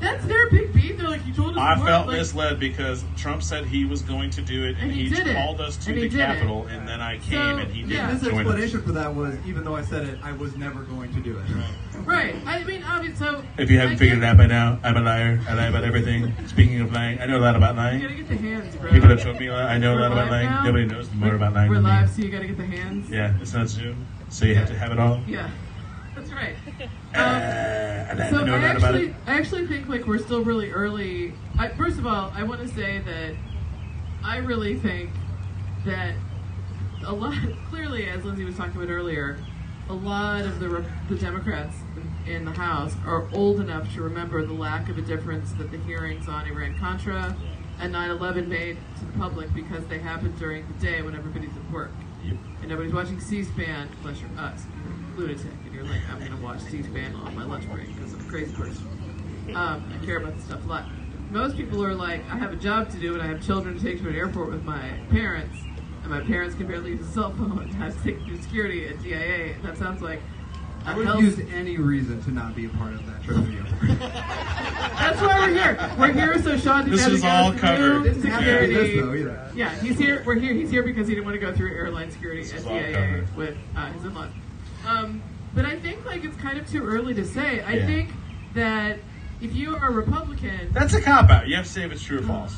[0.00, 0.96] That's their big beef.
[0.98, 3.84] They're like, "You told us." I we weren't," felt like, misled because Trump said he
[3.84, 6.08] was going to do it, and, And he he, called us to the.
[6.08, 8.10] Capitol, and then I came, So, and he didn't yeah.
[8.10, 8.38] His join us.
[8.40, 11.38] explanation for that was, even though I said it, I was never going to do
[11.38, 11.44] it.
[12.06, 12.34] Right.
[12.46, 15.00] I mean, obviously, so If you haven't I figured it out by now, I'm a
[15.00, 15.40] liar.
[15.48, 16.32] I lie about everything.
[16.46, 18.00] Speaking of lying, I know a lot about lying.
[18.00, 18.22] You lying.
[18.24, 18.90] gotta get the hands, bro.
[18.92, 20.46] People have told me I know a We're lot about lying.
[20.50, 20.62] now?
[20.64, 22.22] Nobody knows more about lying We're than live, me.
[22.22, 23.10] so you gotta get the hands.
[23.10, 25.20] Yeah, it's not Zoom, so you have to have it all.
[25.26, 25.50] Yeah.
[26.36, 26.54] Right.
[27.14, 29.14] Uh, Um, I so I actually, it.
[29.26, 31.32] I actually think like we're still really early.
[31.58, 33.34] I, first of all, I want to say that
[34.22, 35.10] I really think
[35.86, 36.14] that
[37.06, 37.34] a lot,
[37.70, 39.38] clearly, as Lindsay was talking about earlier,
[39.88, 41.74] a lot of the the Democrats
[42.26, 45.70] in, in the House are old enough to remember the lack of a difference that
[45.70, 47.34] the hearings on Iran Contra
[47.80, 51.70] and 9/11 made to the public because they happened during the day when everybody's at
[51.72, 51.90] work
[52.24, 52.36] Yep.
[52.60, 54.85] and nobody's watching C-SPAN unless you're us, you're a
[55.16, 58.24] lunatic, and you're like, I'm gonna watch C-SPAN on my lunch break because I'm a
[58.30, 58.86] crazy person.
[59.54, 60.84] Um, I care about this stuff a lot.
[61.30, 63.82] Most people are like, I have a job to do and I have children to
[63.82, 65.56] take to an airport with my parents,
[66.02, 67.68] and my parents can barely use a cell phone.
[67.80, 69.54] I have to take through security at DIA.
[69.54, 70.20] And that sounds like
[70.84, 73.42] I would hell- use any reason to not be a part of that trip to
[73.42, 73.98] the airport.
[73.98, 75.90] That's why we're here.
[75.98, 78.02] We're here so Sean didn't This have to is go all covered.
[78.04, 79.00] Didn't have to this security.
[79.00, 79.50] though either.
[79.54, 80.22] Yeah, he's here.
[80.24, 80.52] We're here.
[80.54, 82.92] He's here because he didn't want to go through airline security This at is DIA
[82.94, 83.36] covered.
[83.36, 84.30] with uh, his in-laws.
[84.86, 85.22] Um,
[85.54, 87.60] but I think like it's kind of too early to say.
[87.60, 87.86] I Yeah.
[87.86, 88.10] think
[88.54, 88.98] that
[89.40, 91.48] if you are a Republican, That's a cop out.
[91.48, 92.56] You have to say if it's true or false.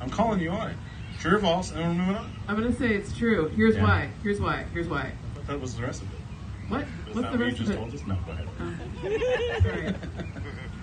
[0.00, 0.76] I'm calling you on it.
[1.20, 2.30] True or false, and we're moving on.
[2.48, 3.48] I'm going to say it's true.
[3.56, 3.84] Here's Yeah.
[3.84, 4.08] why.
[4.22, 4.64] Here's why.
[4.72, 5.12] Here's why.
[5.46, 6.18] That was the rest of it.
[6.68, 6.86] What?
[7.06, 7.76] Was What's the rest you of just it?
[7.76, 8.06] told us?
[8.06, 9.62] No, go ahead.
[9.62, 9.94] Sorry.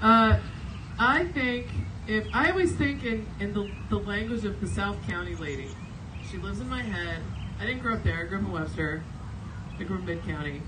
[0.02, 0.39] Uh,
[1.00, 1.67] I think
[2.08, 5.69] if I always think in, in the, the language of the South County lady.
[6.30, 7.19] She lives in my head.
[7.60, 8.19] I didn't grow up there.
[8.21, 9.04] I grew up in Webster.
[9.81, 10.61] I grew up in Mid County,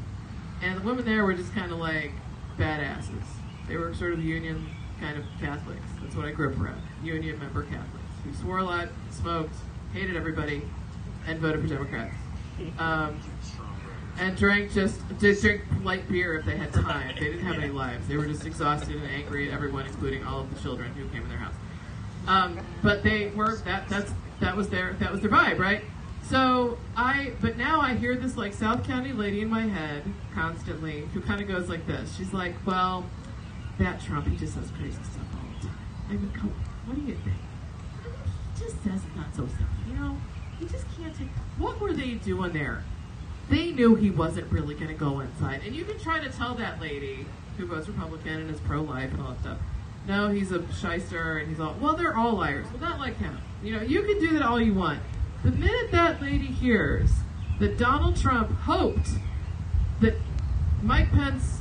[0.63, 2.11] and the women there were just kind of like
[2.57, 3.23] badasses.
[3.67, 4.67] They were sort of Union
[4.99, 5.81] kind of Catholics.
[6.01, 6.81] That's what I grew up around.
[7.03, 9.53] Union member Catholics who swore a lot, smoked,
[9.93, 10.63] hated everybody,
[11.27, 12.15] and voted for Democrats.
[12.79, 13.19] Um,
[14.19, 17.13] and drank just did drink light beer if they had time.
[17.15, 18.07] They didn't have any lives.
[18.07, 21.21] They were just exhausted and angry at everyone, including all of the children who came
[21.21, 21.53] in their house.
[22.27, 25.83] Um, but they were that that's that was their that was their vibe, right?
[26.29, 31.07] So I but now I hear this like South County lady in my head constantly
[31.13, 32.15] who kind of goes like this.
[32.15, 33.05] She's like, "Well,
[33.79, 35.77] that Trump, he just says crazy stuff all the time.
[36.09, 36.53] I mean, come,
[36.85, 37.37] what do you think?
[38.53, 40.17] He just says not so stuff, you know?
[40.59, 41.29] He just can't take.
[41.57, 42.83] What were they doing there?
[43.49, 45.61] They knew he wasn't really going to go inside.
[45.65, 47.25] And you can try to tell that lady
[47.57, 49.57] who votes Republican and is pro life and all that stuff.
[50.07, 51.75] No, he's a shyster and he's all.
[51.79, 52.67] Well, they're all liars.
[52.71, 53.37] Well, not like him.
[53.63, 54.99] You know, you can do that all you want.
[55.43, 57.09] The minute that lady hears
[57.59, 59.09] that Donald Trump hoped
[59.99, 60.15] that
[60.81, 61.59] Mike Pence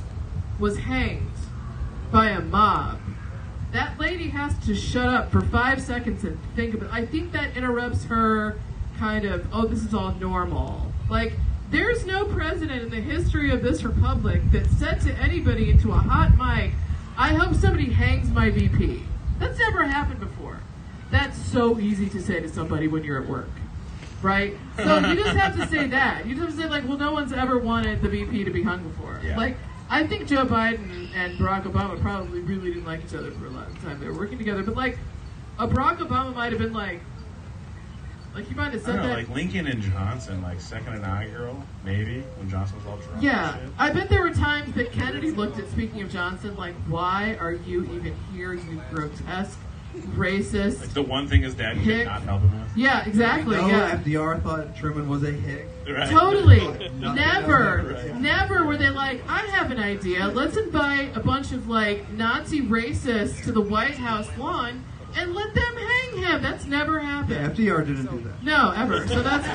[0.57, 1.29] was hanged
[2.09, 2.99] by a mob,
[3.73, 6.93] that lady has to shut up for five seconds and think about it.
[6.93, 8.57] I think that interrupts her
[8.97, 10.93] kind of, oh, this is all normal.
[11.09, 11.33] Like,
[11.69, 15.97] there's no president in the history of this republic that said to anybody into a
[15.97, 16.71] hot mic,
[17.17, 19.03] I hope somebody hangs my VP.
[19.39, 20.59] That's never happened before.
[21.11, 23.49] That's so easy to say to somebody when you're at work.
[24.23, 24.55] Right?
[24.77, 26.25] So you just have to say that.
[26.25, 28.63] You just have to say, like, well, no one's ever wanted the VP to be
[28.63, 29.19] hung before.
[29.23, 29.37] Yeah.
[29.37, 29.57] Like,
[29.89, 33.49] I think Joe Biden and Barack Obama probably really didn't like each other for a
[33.49, 33.99] lot of time.
[33.99, 34.63] They were working together.
[34.63, 34.97] But, like,
[35.59, 37.01] a Barack Obama might have been like,
[38.33, 39.17] Like you might have I said don't know, that.
[39.17, 43.21] like Lincoln and Johnson, like second inaugural, maybe when Johnson was all drunk.
[43.21, 43.59] yeah.
[43.77, 45.69] I bet there were times that Kennedy looked at.
[45.69, 48.53] Speaking of Johnson, like, why are you even here?
[48.53, 49.59] You grotesque,
[49.93, 50.81] racist.
[50.81, 52.05] Like the one thing his dad could Hick.
[52.05, 52.77] not help him with.
[52.77, 53.57] Yeah, exactly.
[53.57, 53.97] No, yeah.
[53.97, 55.67] FDR thought Truman was a hick.
[55.87, 56.09] Right?
[56.09, 56.89] Totally.
[56.99, 57.93] Never.
[57.93, 58.15] Right.
[58.19, 60.27] never were they like, I have an idea.
[60.27, 64.83] Let's invite a bunch of like Nazi racists to the White House lawn
[65.15, 66.41] and let them hang him.
[66.41, 67.55] That's never Yeah, happened.
[67.55, 68.43] FDR didn't do that.
[68.43, 69.07] No, ever.
[69.07, 69.45] So that's.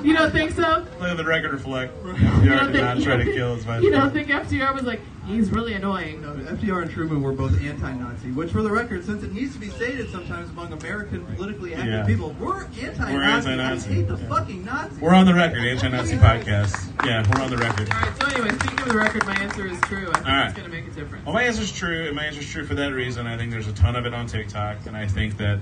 [0.04, 0.86] you don't think so?
[1.00, 1.92] Let the record reflect.
[2.04, 4.28] You FDR don't did not you try don't to kill his vice You don't think
[4.28, 6.22] FDR was like, he's really annoying?
[6.22, 9.60] No, FDR and Truman were both anti-Nazi, which, for the record, since it needs to
[9.60, 12.06] be stated sometimes among American politically active Yeah.
[12.06, 13.12] people, we're anti-Nazi.
[13.14, 13.90] We're anti-Nazi.
[13.90, 14.28] I hate the Yeah.
[14.28, 14.98] fucking Nazis.
[15.00, 17.06] We're on the record, anti-Nazi podcast.
[17.06, 17.90] Yeah, we're on the record.
[17.92, 18.20] All right.
[18.20, 20.08] So anyway, speaking of the record, my answer is true.
[20.10, 20.44] I think All right.
[20.48, 21.24] it's going to make a difference.
[21.24, 23.26] Well, my answer's true, and my answer's true for that reason.
[23.26, 25.58] I think there's a ton of it on TikTok, and I think that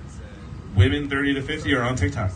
[0.76, 2.30] women 30 to 50 are on TikTok.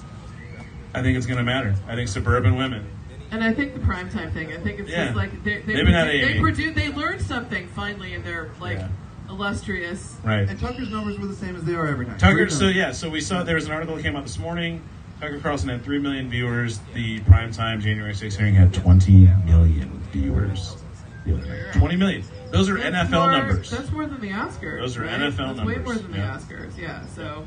[0.94, 1.74] I think it's going to matter.
[1.88, 2.84] I think suburban women.
[3.32, 4.52] And I think the primetime thing.
[4.52, 5.04] I think it's Yeah.
[5.06, 6.40] just like they they Maybe not produ- they Amy.
[6.40, 8.88] produ- they learned something finally in their like Yeah.
[9.30, 10.16] illustrious.
[10.22, 10.48] Right.
[10.48, 12.18] And Tucker's numbers were the same as they are every night.
[12.18, 14.82] Tucker, so yeah, so we saw there was an article that came out this morning.
[15.20, 16.80] Tucker Carlson had 3 million viewers.
[16.94, 20.76] The primetime January 6th hearing had 20 million viewers.
[21.24, 21.38] the
[21.78, 22.24] 20 million.
[22.50, 23.70] Those are That's NFL more- numbers.
[23.70, 24.80] That's more than the Oscars.
[24.80, 25.20] Those are right?
[25.20, 26.36] NFL That's Way more than yeah.
[26.36, 26.72] the Oscars.
[26.78, 27.06] Yeah.
[27.14, 27.46] So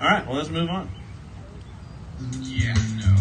[0.00, 0.90] All right, well, let's move on.
[2.40, 3.16] Yeah, no.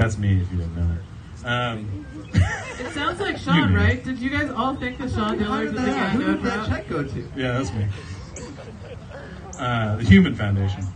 [0.00, 0.06] Yeah.
[0.06, 0.96] That's me if you didn't know
[1.42, 1.42] that.
[1.42, 4.02] Um, it sounds like Sean, right?
[4.02, 6.22] Did you guys all think that Sean How Diller did was the that, guy who
[6.22, 7.30] who did that check go to?
[7.36, 7.86] yeah, that's me.
[9.58, 10.86] Uh, the Human Foundation.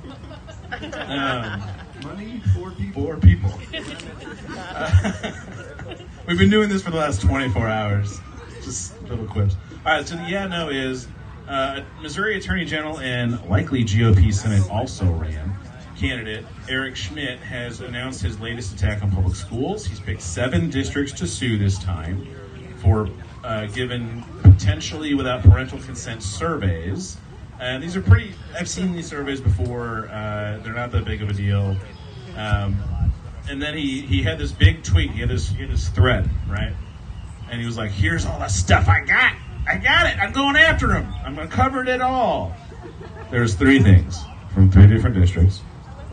[1.07, 1.63] Um,
[2.03, 3.03] Money for people.
[3.03, 3.53] Four people.
[6.27, 8.19] We've been doing this for the last 24 hours.
[8.63, 9.57] Just little quips.
[9.85, 11.09] All right, so the yeah no is
[11.47, 15.55] uh, Missouri Attorney General and likely GOP Senate also ran
[15.97, 19.87] candidate Eric Schmitt has announced his latest attack on public schools.
[19.87, 22.27] He's picked seven districts to sue this time
[22.79, 23.09] for
[23.43, 27.17] uh, given potentially without parental consent surveys.
[27.61, 28.35] And these are pretty.
[28.59, 30.09] I've seen these surveys before.
[30.11, 31.77] Uh, they're not that big of a deal.
[32.37, 32.77] Um,
[33.49, 35.11] and then he, he had this big tweet.
[35.11, 36.73] He had this he had this thread, right?
[37.51, 39.35] And he was like, "Here's all the stuff I got.
[39.69, 40.19] I got it.
[40.19, 41.07] I'm going after him.
[41.25, 42.57] I'm cover it all."
[43.31, 44.19] There's three things
[44.53, 45.63] from three different districts.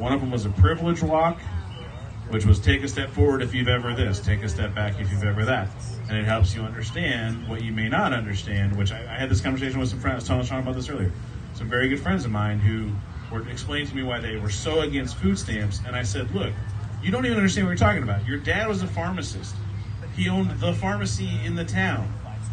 [0.02, 1.40] One of them was a privilege walk,
[2.30, 5.12] which was take a step forward if you've ever this, take a step back if
[5.12, 5.70] you've ever that.
[6.10, 9.42] And it helps you understand what you may not understand, which I, I had this
[9.42, 11.12] conversation with some friends, I was telling Sean about this earlier.
[11.54, 12.92] Some very good friends of mine who
[13.32, 15.82] were explaining to me why they were so against food stamps.
[15.86, 16.52] And I said, look,
[17.04, 18.26] you don't even understand what you're talking about.
[18.26, 19.54] Your dad was a pharmacist.
[20.16, 22.08] He owned the pharmacy in the town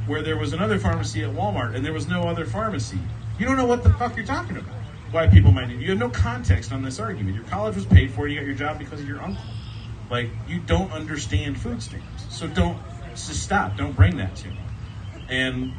[0.06, 2.98] where there was another pharmacy at Walmart and there was no other pharmacy.
[3.38, 4.77] You don't know what the fuck you're talking about.
[5.10, 7.34] Why people might need you have no context on this argument.
[7.34, 9.42] Your college was paid for, you got your job because of your uncle.
[10.10, 12.26] Like you don't understand food stamps.
[12.28, 12.78] So don't
[13.10, 13.76] just stop.
[13.76, 14.56] Don't bring that to me.
[15.28, 15.72] And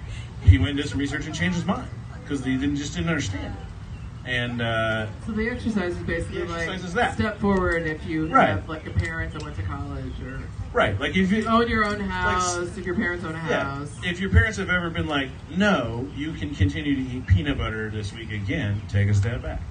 [0.43, 1.89] he went and did some research and changed his mind
[2.23, 4.29] because he didn't just didn't understand it.
[4.29, 7.13] And uh, So the exercise is basically The exercise like is that.
[7.15, 8.49] step forward if you Right.
[8.49, 10.41] have like a parent that went to college or
[10.73, 12.57] right, like if you own your own house.
[12.77, 13.63] if your parents own a Yeah.
[13.63, 13.91] house.
[14.03, 17.89] If your parents have ever been like, no, you can continue to eat peanut butter
[17.89, 19.61] this week again, take a step back.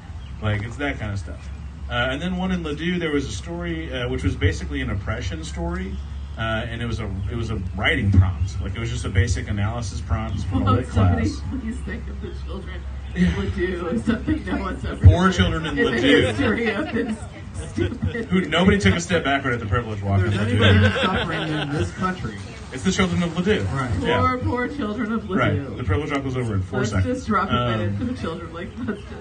[0.43, 1.49] Like, it's that kind of stuff.
[1.91, 4.91] Uh, and then one in Ladue, there was a story uh, which was basically an
[4.91, 5.97] oppression story.
[6.37, 9.09] Uh, and it was a it was a writing prompt, like it was just a
[9.09, 11.41] basic analysis prompt from a lit somebody class.
[11.51, 12.81] please think of the children
[13.17, 17.17] in Ladue something no one's ever Poor children in Ladue.
[17.59, 18.25] History of this stupid.
[18.27, 20.21] Who nobody took a step backward at the privilege walk.
[20.21, 22.37] If there's anybody suffering in this country,
[22.73, 23.65] It's the children of Ladue.
[23.73, 23.91] Right.
[24.01, 24.19] Yeah.
[24.21, 25.77] Poor, poor children of Right.
[25.77, 27.15] The privilege walk was over in 4 Let's seconds.
[27.19, 28.53] just drop a Um, minute for the children.
[28.53, 29.13] Like, let's just.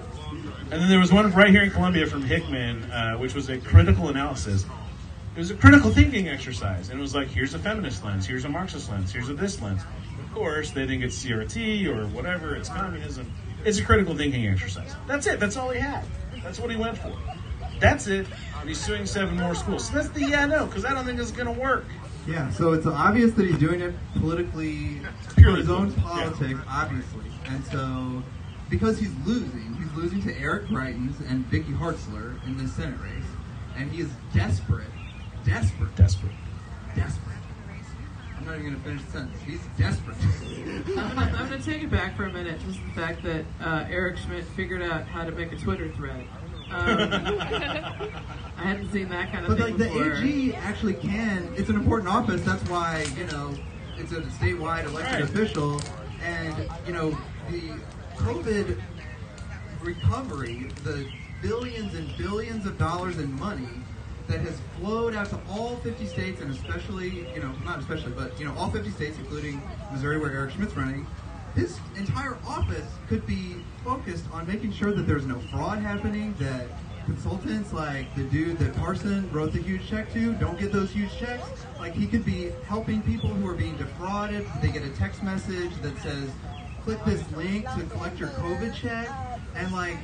[0.70, 3.56] And then there was one right here in Columbia from Hickman, uh, which was a
[3.58, 4.64] critical analysis.
[5.34, 6.90] It was a critical thinking exercise.
[6.90, 9.62] And it was like, here's a feminist lens, here's a Marxist lens, here's a this
[9.62, 9.80] lens.
[10.26, 13.32] Of course, they think it's CRT or whatever, it's communism.
[13.64, 14.94] It's a critical thinking exercise.
[15.06, 15.40] That's it.
[15.40, 16.04] That's all he had.
[16.44, 17.12] That's what he went for.
[17.80, 18.26] That's it.
[18.66, 19.86] He's suing seven more schools.
[19.88, 21.84] So that's the yeah, no, because I don't think it's going to work.
[22.26, 22.50] yeah.
[22.50, 25.00] So it's obvious that he's doing it politically
[25.36, 26.24] Purely for his own political, yeah.
[26.26, 27.24] politics, obviously.
[27.46, 28.22] And so
[28.68, 33.24] because he's losing, he's losing to Eric Greitens and Vicky Hartzler in this Senate race,
[33.76, 34.88] and he is desperate,
[35.46, 36.32] desperate, Desperate.
[36.94, 37.24] desperate.
[38.36, 39.38] I'm not even gonna finish the sentence.
[39.46, 40.16] He's desperate.
[40.20, 42.60] I'm gonna, I'm gonna take it back for a minute.
[42.66, 46.24] Just the fact that uh, Eric Schmitt figured out how to make a Twitter thread.
[46.70, 46.98] Um,
[48.58, 50.16] I hadn't seen that kind of But thing like the.
[50.18, 51.48] AG actually can.
[51.56, 52.42] It's an important office.
[52.42, 53.54] That's why you know
[53.96, 55.22] it's a statewide elected Right.
[55.22, 55.80] official,
[56.22, 56.54] and
[56.86, 57.16] you know
[57.50, 57.72] the
[58.16, 58.80] COVID
[59.80, 61.08] recovery, the
[61.40, 63.68] billions and billions of dollars in money
[64.26, 68.38] that has flowed out to all 50 states and especially, you know, not especially, but,
[68.38, 71.06] you know, all 50 states, including Missouri where Eric Schmitt's running,
[71.58, 76.66] his entire office could be focused on making sure that there's no fraud happening, that
[77.04, 81.16] consultants like the dude that Parson wrote the huge check to don't get those huge
[81.18, 81.44] checks.
[81.80, 84.46] Like he could be helping people who are being defrauded.
[84.62, 86.30] They get a text message that says,
[86.84, 89.08] click this link to collect your COVID check.
[89.56, 89.96] And like,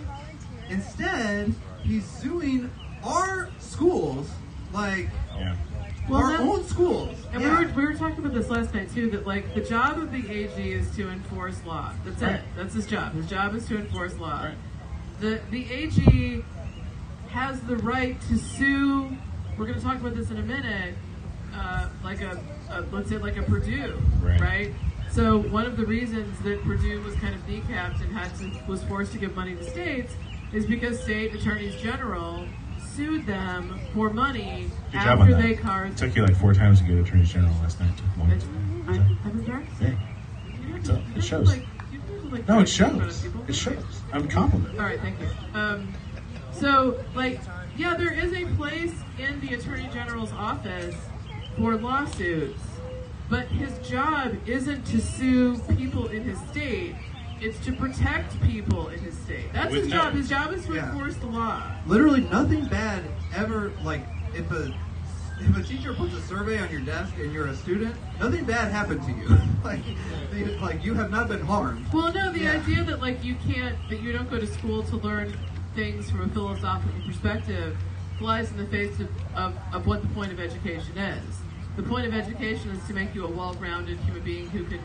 [0.69, 2.69] instead, he's suing
[3.05, 4.29] our schools,
[4.73, 5.55] like Yeah.
[6.09, 7.17] Well, our own schools.
[7.33, 7.59] And Yeah.
[7.61, 9.11] we were we were talking about this last night too.
[9.11, 11.93] That like the job of the AG is to enforce law.
[12.05, 12.35] That's Right.
[12.37, 12.43] it.
[12.57, 13.15] That's his job.
[13.15, 14.45] His job is to enforce law.
[14.45, 14.55] Right.
[15.21, 16.45] The the AG
[17.31, 19.17] has the right to sue.
[19.57, 20.95] We're going to talk about this in a minute.
[21.55, 22.39] Uh, like a,
[22.71, 24.73] a let's say like a Purdue, Right.
[25.11, 28.83] So one of the reasons that Purdue was kind of kneecapped and had to was
[28.85, 30.13] forced to give money to states
[30.53, 32.45] is because state attorneys general
[32.95, 36.85] sued them for money Good after they It carved took you like four times to
[36.87, 37.91] get Attorney General last night.
[38.17, 38.31] One.
[38.89, 39.87] I, I've been practicing.
[39.87, 39.95] Yeah.
[40.61, 41.49] You don't It's have a- to- it shows.
[41.49, 43.75] Like, you don't have to, like, No, it practice in front of shows.
[43.75, 44.01] It shows.
[44.13, 44.79] I'm complimenting.
[44.81, 45.29] All right, thank you.
[45.55, 45.93] Um,
[46.53, 47.41] so, like,
[47.77, 50.95] yeah, there is a place in the Attorney General's office
[51.57, 52.63] for lawsuits,
[53.29, 56.95] but his job isn't to sue people in his state.
[57.41, 59.53] It's to protect people in his state.
[59.53, 60.15] That's With his job.
[60.15, 60.91] His job is to Yeah.
[60.91, 61.63] enforce the law.
[61.87, 63.03] literally nothing bad
[63.35, 64.73] ever like if a
[65.41, 68.71] if a teacher puts a survey on your desk and you're a student nothing bad
[68.71, 69.81] happened to you like
[70.33, 72.53] they, like you have not been harmed Well, no, the Yeah.
[72.53, 75.37] idea that like you can't, that you don't go to school to learn
[75.75, 77.77] things from a philosophical perspective
[78.19, 81.25] flies in the face of, of, of what the point of education is.
[81.77, 84.79] The point of education is to make you a well-rounded human being who can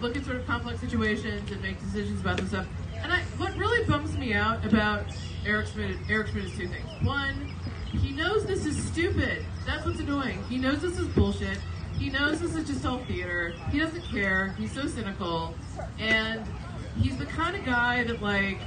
[0.00, 2.66] look at sort of complex situations and make decisions about this stuff.
[3.02, 5.04] And I, what really bums me out about
[5.44, 6.86] Eric Schmitt, Eric Schmitt is two things.
[7.02, 7.52] One,
[7.92, 9.44] he knows this is stupid.
[9.66, 10.42] That's what's annoying.
[10.48, 11.58] He knows this is bullshit.
[11.98, 13.54] He knows this is just all theater.
[13.70, 14.54] He doesn't care.
[14.58, 15.54] He's so cynical.
[15.98, 16.44] And
[17.00, 18.58] he's the kind of guy that, like,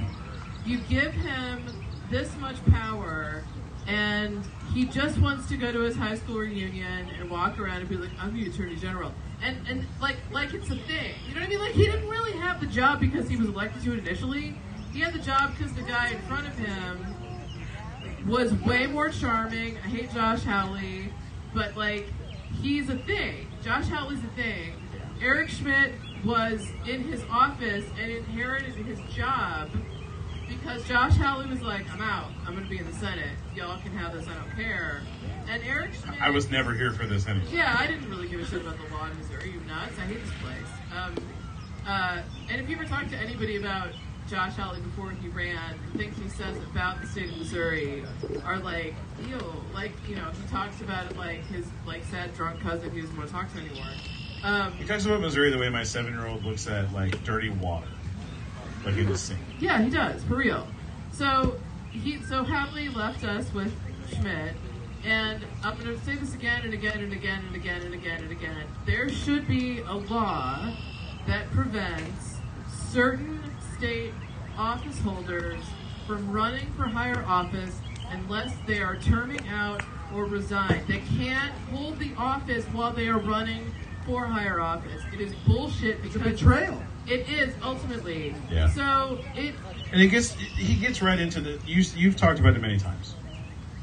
[0.66, 1.64] you give him
[2.10, 3.42] this much power
[3.86, 7.88] and he just wants to go to his high school reunion and walk around and
[7.88, 9.12] be like, I'm the attorney general.
[9.42, 11.14] And, and like like it's a thing.
[11.26, 11.58] You know what I mean?
[11.58, 14.54] Like he didn't really have the job because he was elected to it initially.
[14.92, 17.14] He had the job because the guy in front of him
[18.26, 19.76] was way more charming.
[19.78, 21.12] I hate Josh Hawley,
[21.54, 22.06] but like
[22.60, 23.48] he's a thing.
[23.64, 24.74] Josh Hawley's a thing.
[25.20, 29.70] Eric Schmitt was in his office and inherited his job
[30.48, 32.30] because Josh Hawley was like, I'm out.
[32.46, 33.30] I'm going to be in the Senate.
[33.54, 34.26] Y'all can have this.
[34.28, 35.02] I don't care.
[35.48, 36.20] And Eric Schmitt.
[36.20, 37.46] I was never here for this anyway.
[37.52, 39.50] Yeah, I didn't really give a shit about the law in Missouri.
[39.52, 39.92] You nuts?
[39.98, 40.96] I hate this place.
[40.96, 41.14] Um,
[41.86, 43.88] uh, and if you ever talk to anybody about
[44.28, 48.04] Josh Hawley before he ran, the things he says about the state of Missouri
[48.44, 48.94] are like,
[49.28, 49.38] ew.
[49.74, 53.16] Like, you know, he talks about it like his like sad drunk cousin he doesn't
[53.16, 53.86] want to talk to anymore.
[54.44, 57.86] Um, He talks about Missouri the way my seven-year-old looks at like dirty water,
[58.84, 59.40] like in the sink.
[59.60, 60.66] Yeah, he does, for real.
[61.12, 61.56] So
[61.90, 63.72] he so Hawley left us with
[64.14, 64.54] Schmitt,
[65.04, 68.22] and I'm going to say this again and again and again and again and again
[68.22, 68.66] and again.
[68.86, 70.72] There should be a law
[71.26, 72.38] that prevents
[72.90, 73.40] certain
[73.76, 74.12] state
[74.56, 75.62] office holders
[76.06, 77.80] from running for higher office
[78.10, 79.82] unless they are terming out
[80.14, 80.82] or resign.
[80.86, 83.72] They can't hold the office while they are running
[84.06, 85.02] for higher office.
[85.12, 88.34] It is bullshit it's a because betrayal it is ultimately.
[88.50, 88.68] Yeah.
[88.68, 89.54] So it
[89.90, 93.14] And he gets he gets right into the you you've talked about it many times.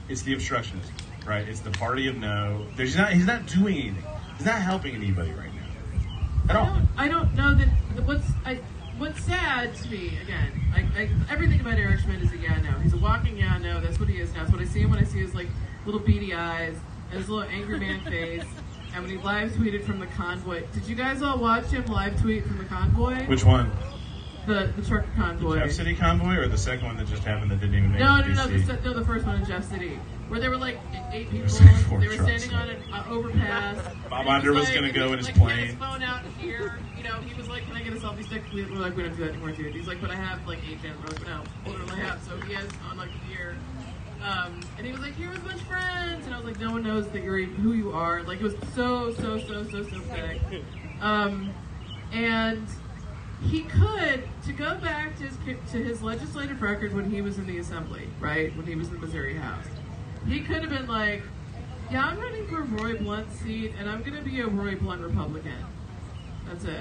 [0.08, 0.90] It's the obstructionism,
[1.30, 1.48] right?
[1.48, 2.66] It's the party of no.
[2.76, 4.04] There's not he's not doing anything.
[4.38, 6.50] He's not helping anybody right now.
[6.50, 6.66] At I all.
[6.66, 7.68] don't, I don't know that
[8.06, 8.56] what's I
[8.98, 10.52] what's sad to me again.
[10.76, 12.72] I, I everything about Eric Schmitt is a yeah no.
[12.80, 13.80] He's a walking yeah no.
[13.80, 14.40] That's what he is now.
[14.40, 15.48] That's what I see him when I see his like
[15.86, 16.76] little beady eyes
[17.12, 18.44] and his little angry man face.
[18.96, 22.20] And when he live tweeted from the convoy, did you guys all watch him live
[22.20, 23.24] tweet from the convoy?
[23.28, 23.72] Which one?
[24.48, 25.60] the the trucker convoy.
[25.60, 28.16] Jeff City convoy or the second one that just happened that didn't even make No,
[28.16, 30.00] it no, to no, the, no, the first one in Jeff City,
[30.30, 30.78] where there were like
[31.12, 31.44] eight people.
[31.46, 33.78] was They were standing on an uh, overpass.
[34.10, 35.68] Bob he Iger was like- gonna go in his like, plane.
[35.68, 36.80] his phone out here.
[36.98, 39.04] You know, he was like, "Can I get a selfie stick?" We were like, "We
[39.04, 41.28] don't do that anymore, dude." He's like, "But I have like eight channels." We're like,
[41.28, 43.56] "No, literally have." So he has on like the gear.
[44.22, 46.60] Um, and he was like, "Here with a bunch of friends," and I was like,
[46.60, 49.84] "No one knows that you're who you are." Like it was so, so, so, so,
[49.84, 50.42] so pathetic.
[51.02, 51.52] Um,
[52.12, 52.68] and
[53.42, 55.38] he could to go back to his
[55.72, 58.56] to his legislative record when he was in the assembly, right?
[58.58, 59.66] When he was in the Missouri House,
[60.28, 61.24] he could have been like,
[61.92, 65.02] "Yeah, I'm running for Roy Blunt seat, and I'm going to be a Roy Blunt
[65.02, 65.66] Republican."
[66.48, 66.80] That's it.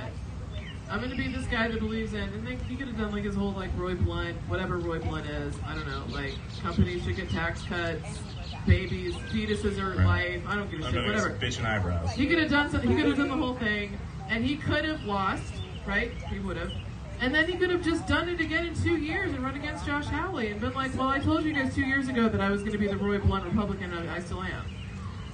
[0.91, 3.25] I'm gonna be this guy that believes in, and then he could have done like
[3.25, 5.55] his whole like Roy Blunt, whatever Roy Blunt is.
[5.67, 6.03] I don't know.
[6.11, 6.33] Like
[6.63, 8.21] companies should get tax cuts,
[8.67, 10.07] babies, fetuses are Right.
[10.07, 10.43] life.
[10.49, 11.05] I don't give a shit.
[11.05, 11.29] Whatever.
[11.29, 12.13] some bitchin' eyebrows.
[12.13, 12.89] He could have done something.
[12.89, 13.99] He could have done the whole thing,
[14.31, 15.53] and he could have lost,
[15.87, 16.11] right?
[16.31, 16.73] He would have.
[17.21, 19.85] And then he could have just done it again in two years and run against
[19.85, 22.51] Josh Hawley and been like, "Well, I told you guys two years ago that I
[22.51, 23.93] was going to be the Roy Blunt Republican.
[23.93, 24.65] and I still am."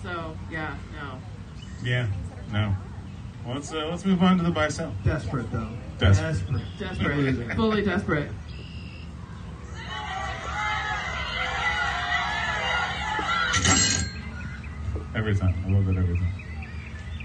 [0.02, 1.18] So yeah, no.
[1.82, 2.08] Yeah,
[2.52, 2.74] no.
[3.44, 4.94] Well, let's uh, let's move on to the buy sell.
[5.04, 5.68] Desperate though.
[5.98, 6.62] Desperate.
[6.78, 8.30] Desperate, fully desperate.
[15.14, 15.54] Every time.
[15.66, 16.43] I love it every time.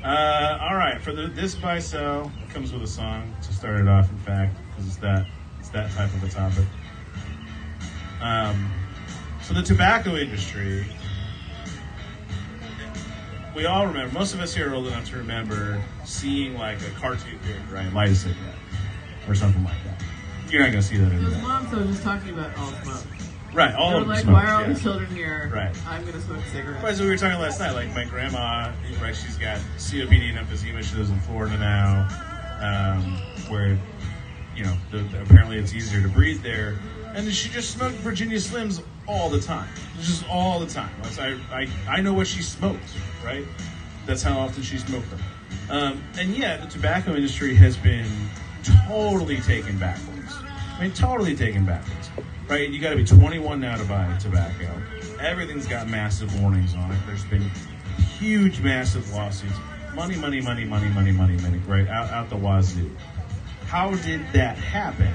[0.04, 3.88] Uh, all right, for the, this buy sell comes with a song to start it
[3.88, 4.10] off.
[4.10, 5.28] In fact, because it's that
[5.60, 6.66] it's that type of a topic.
[8.22, 8.72] Um,
[9.42, 10.86] so the tobacco industry.
[13.56, 14.14] We all remember.
[14.14, 17.92] Most of us here are old enough to remember seeing like a cartoon kid, right,
[17.94, 18.56] light a cigarette
[19.28, 20.02] or something like that.
[20.50, 23.19] You're not gonna see that anymore, moms just talking about all smoke.
[23.54, 23.74] Right?
[23.76, 24.74] All They're of them like, smoke, "Why are all yeah.
[24.74, 25.52] the children here?
[25.54, 25.76] Right.
[25.88, 28.72] I'm gonna smoke cigarettes." As we were talking last night, like my grandma,
[29.02, 29.16] right?
[29.16, 30.84] She's got COPD and emphysema.
[30.84, 32.08] She lives in Florida now,
[32.62, 33.18] um,
[33.52, 33.78] where
[34.56, 36.78] you know the, the- apparently it's easier to breathe there.
[37.16, 39.68] And she just smoked Virginia Slims all the time,
[40.00, 40.92] just all the time.
[41.20, 42.96] I, I I know what she smokes,
[43.26, 43.46] right?
[44.06, 45.20] That's how often she smoked them.
[45.72, 48.06] Um, and yet, the tobacco industry has been
[48.88, 50.36] totally taken backwards.
[50.78, 51.99] I mean, totally taken backwards.
[52.50, 52.68] Right?
[52.68, 54.68] You got to be 21 now to buy tobacco.
[55.22, 56.98] Everything's got massive warnings on it.
[57.06, 57.50] There's been
[58.18, 59.54] huge, massive lawsuits.
[59.94, 61.88] Money, money, money, money, money, money, money, right?
[61.88, 62.90] Out, out the wazoo.
[63.66, 65.14] How did that happen?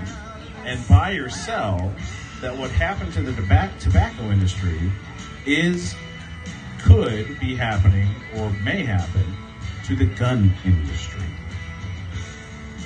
[0.65, 1.93] And buy or sell
[2.41, 4.93] that what happened to the tobacco industry
[5.45, 5.95] is
[6.83, 9.25] could be happening or may happen
[9.87, 11.23] to the gun industry.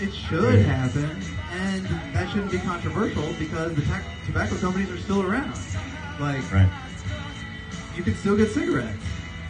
[0.00, 1.20] It should happen,
[1.86, 3.82] and that shouldn't be controversial because the
[4.26, 5.52] tobacco companies are still around.
[6.20, 6.68] Like, Right.
[7.96, 9.04] you can still get cigarettes,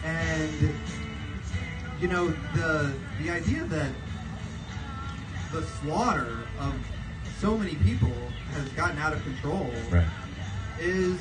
[0.04, 0.74] and
[2.00, 3.90] you know the the idea that
[5.52, 6.74] the slaughter of
[7.40, 8.12] so many people
[8.54, 10.06] has gotten out of control Right.
[10.78, 11.18] is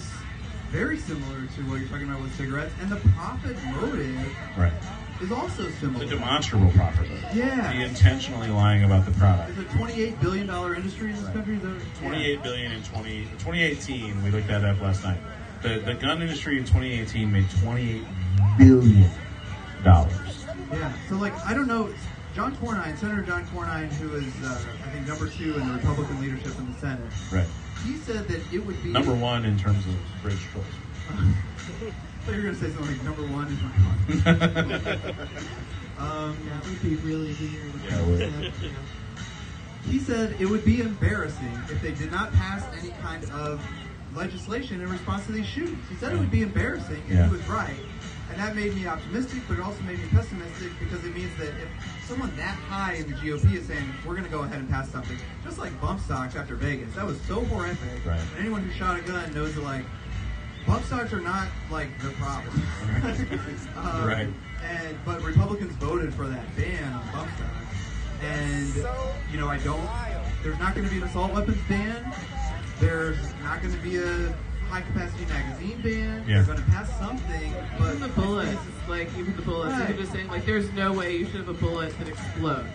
[0.70, 4.74] very similar to what you're talking about with cigarettes, and the profit motive Right.
[5.22, 6.06] Is also similar.
[6.06, 7.08] The demonstrable profit.
[7.34, 7.72] Yeah.
[7.74, 9.58] The intentionally lying about the product.
[9.58, 11.34] It's a 28 billion dollar industry in this Right.
[11.34, 11.56] country.
[11.58, 14.24] The- 28 billion in 20, 2018.
[14.24, 15.20] We looked that up last night.
[15.64, 18.04] The the gun industry in 2018 made 28
[18.58, 19.10] billion
[19.84, 20.46] dollars.
[20.72, 20.92] Yeah.
[21.10, 21.90] So like I don't know,
[22.36, 26.22] John Cornyn, Senator John Cornyn, who is uh, I think number two in the Republican
[26.22, 27.00] leadership in the Senate,
[27.32, 27.48] Right.
[27.86, 30.64] he said that it would be Number one in terms of bridge choice.
[32.28, 35.08] I thought you were gonna say something like number one is my one.
[35.98, 37.72] Um, That would be really weird.
[37.90, 38.20] Yeah, would.
[38.62, 38.70] Yeah.
[39.90, 43.60] he said it would be embarrassing if they did not pass any kind of
[44.14, 45.80] legislation in response to these shootings.
[45.90, 47.26] He said it would be embarrassing, and Yeah.
[47.26, 47.80] he was right.
[48.30, 51.48] And that made me optimistic, but it also made me pessimistic because it means that
[51.48, 51.70] if
[52.06, 54.90] someone that high in the GOP is saying we're going to go ahead and pass
[54.92, 58.06] something, just like bump stocks after Vegas, that was so horrific.
[58.06, 58.20] Right.
[58.20, 59.86] And anyone who shot a gun knows that like
[60.68, 62.62] bump stocks are not like the problem.
[63.78, 64.28] Um, Right.
[64.64, 68.76] And but Republicans voted for that ban on bump stocks, and
[69.32, 69.88] you know I don't.
[70.44, 72.14] There's not going to be an assault weapons ban.
[72.80, 74.36] There's not going to be a
[74.70, 76.24] high capacity magazine ban.
[76.28, 76.42] Yeah.
[76.42, 78.58] They're going to pass something, but Even the bullets,
[78.90, 79.90] like even the bullets, Right.
[79.90, 82.68] even just saying like, there's no way you should have a bullet that explodes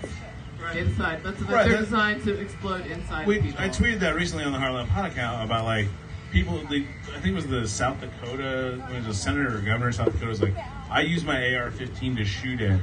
[0.62, 0.76] Right.
[0.76, 1.22] inside.
[1.22, 3.60] That's Right, they're that- designed to explode inside We, people.
[3.62, 5.88] I tweeted that recently on the Heartland Pod account about like
[6.32, 6.58] people.
[6.66, 9.94] The, I think it was the South Dakota, it was a senator or governor of
[9.94, 10.54] South Dakota was like,
[10.90, 12.80] I use my AR-15 to shoot at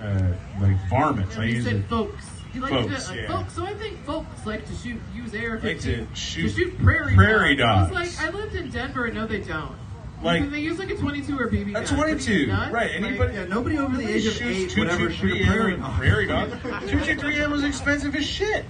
[0.00, 1.36] uh, like varmints.
[1.36, 1.88] I And he use said it.
[1.88, 2.24] folks.
[2.52, 3.28] He liked Folks, to, uh, yeah.
[3.28, 3.54] folks.
[3.54, 7.90] So I think folks like to shoot, use AR-15 Like to shoot prairie, prairie dogs.
[7.92, 8.08] dogs.
[8.08, 9.70] It's like I lived in Denver, and no, they don't.
[10.22, 11.82] Like- Like they use like a 22 or BB gun.
[11.82, 12.72] A 22, Nuts?
[12.72, 15.12] right, Like, anybody- yeah, nobody over the age of Shoots eight two would ever two
[15.14, 15.96] shoot three a prairie ammo- dog.
[15.96, 16.50] Prairie dog.
[16.88, 18.64] Two two three ammo is expensive as shit.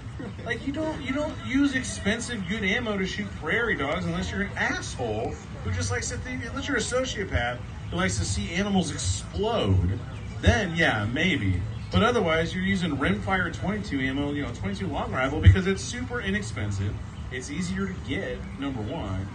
[0.44, 4.42] Like you don't you don't use expensive good ammo to shoot prairie dogs unless you're
[4.42, 5.34] an asshole
[5.64, 7.58] who just likes to think unless you're a sociopath
[7.90, 9.98] who likes to see animals explode.
[10.40, 11.60] Then yeah, maybe.
[11.92, 16.20] But otherwise, you're using rimfire 22 ammo, you know, 22 long rifle because it's super
[16.20, 16.94] inexpensive.
[17.32, 19.26] It's easier to get, number one,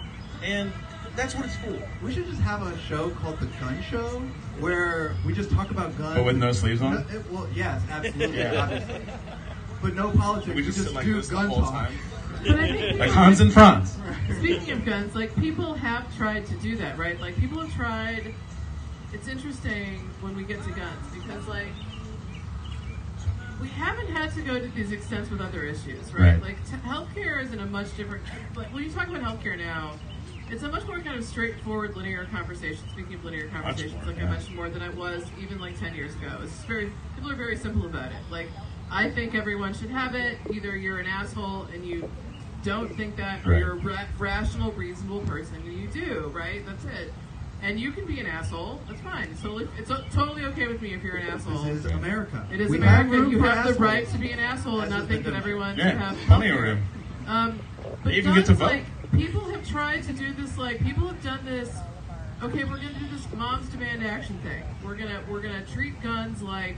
[0.42, 0.72] and
[1.18, 1.78] that's what it's for.
[2.02, 4.22] We should just have a show called the Gun Show
[4.60, 6.16] where we just talk about guns.
[6.16, 6.94] But with no sleeves on?
[6.94, 8.82] No, it- well, yes, absolutely, Yeah.
[9.78, 10.02] Obviously.
[10.02, 10.56] But no politics.
[10.56, 11.72] We just sit like do this the gun whole talk.
[11.72, 11.94] time.
[12.44, 13.98] But I think Like Hans and Franz.
[14.38, 17.20] Speaking of guns, like people have tried to do that, right?
[17.20, 18.34] Like people have tried.
[19.14, 21.68] It's interesting when we get to guns because, like,
[23.62, 26.34] we haven't had to go to these extents with other issues, right?
[26.34, 26.42] Right.
[26.42, 28.24] Like t- healthcare is in a much different.
[28.56, 29.94] Like when you talk about healthcare now,
[30.52, 32.84] it's a much more kind of straightforward linear conversation.
[32.92, 34.26] Speaking of linear conversations, more, like yeah.
[34.26, 36.40] I mentioned more than I was even like ten years ago.
[36.44, 38.18] It's very people are very simple about it.
[38.30, 38.50] Like
[38.92, 40.38] I think everyone should have it.
[40.52, 42.10] Either you're an asshole and you
[42.64, 43.60] don't think that, or Right.
[43.60, 46.32] you're a ra- rational, reasonable person and you do.
[46.34, 46.66] Right?
[46.66, 47.14] That's it.
[47.62, 48.82] And you can be an asshole.
[48.88, 49.24] That's fine.
[49.32, 51.64] It's totally, it's o- totally okay with me if you're an asshole.
[51.64, 52.46] This is America.
[52.52, 53.16] It is We America.
[53.18, 53.80] have You for have the assholes.
[53.80, 56.60] right to be an asshole and not think that everyone Yeah, should have plenty of
[56.60, 56.84] room.
[57.28, 57.60] Um,
[58.04, 58.66] but You even get to vote.
[58.72, 60.58] like people have tried to do this.
[60.58, 61.76] Like people have done this.
[62.44, 64.62] Okay, we're gonna do this moms demand action thing.
[64.84, 66.76] We're gonna we're gonna treat guns like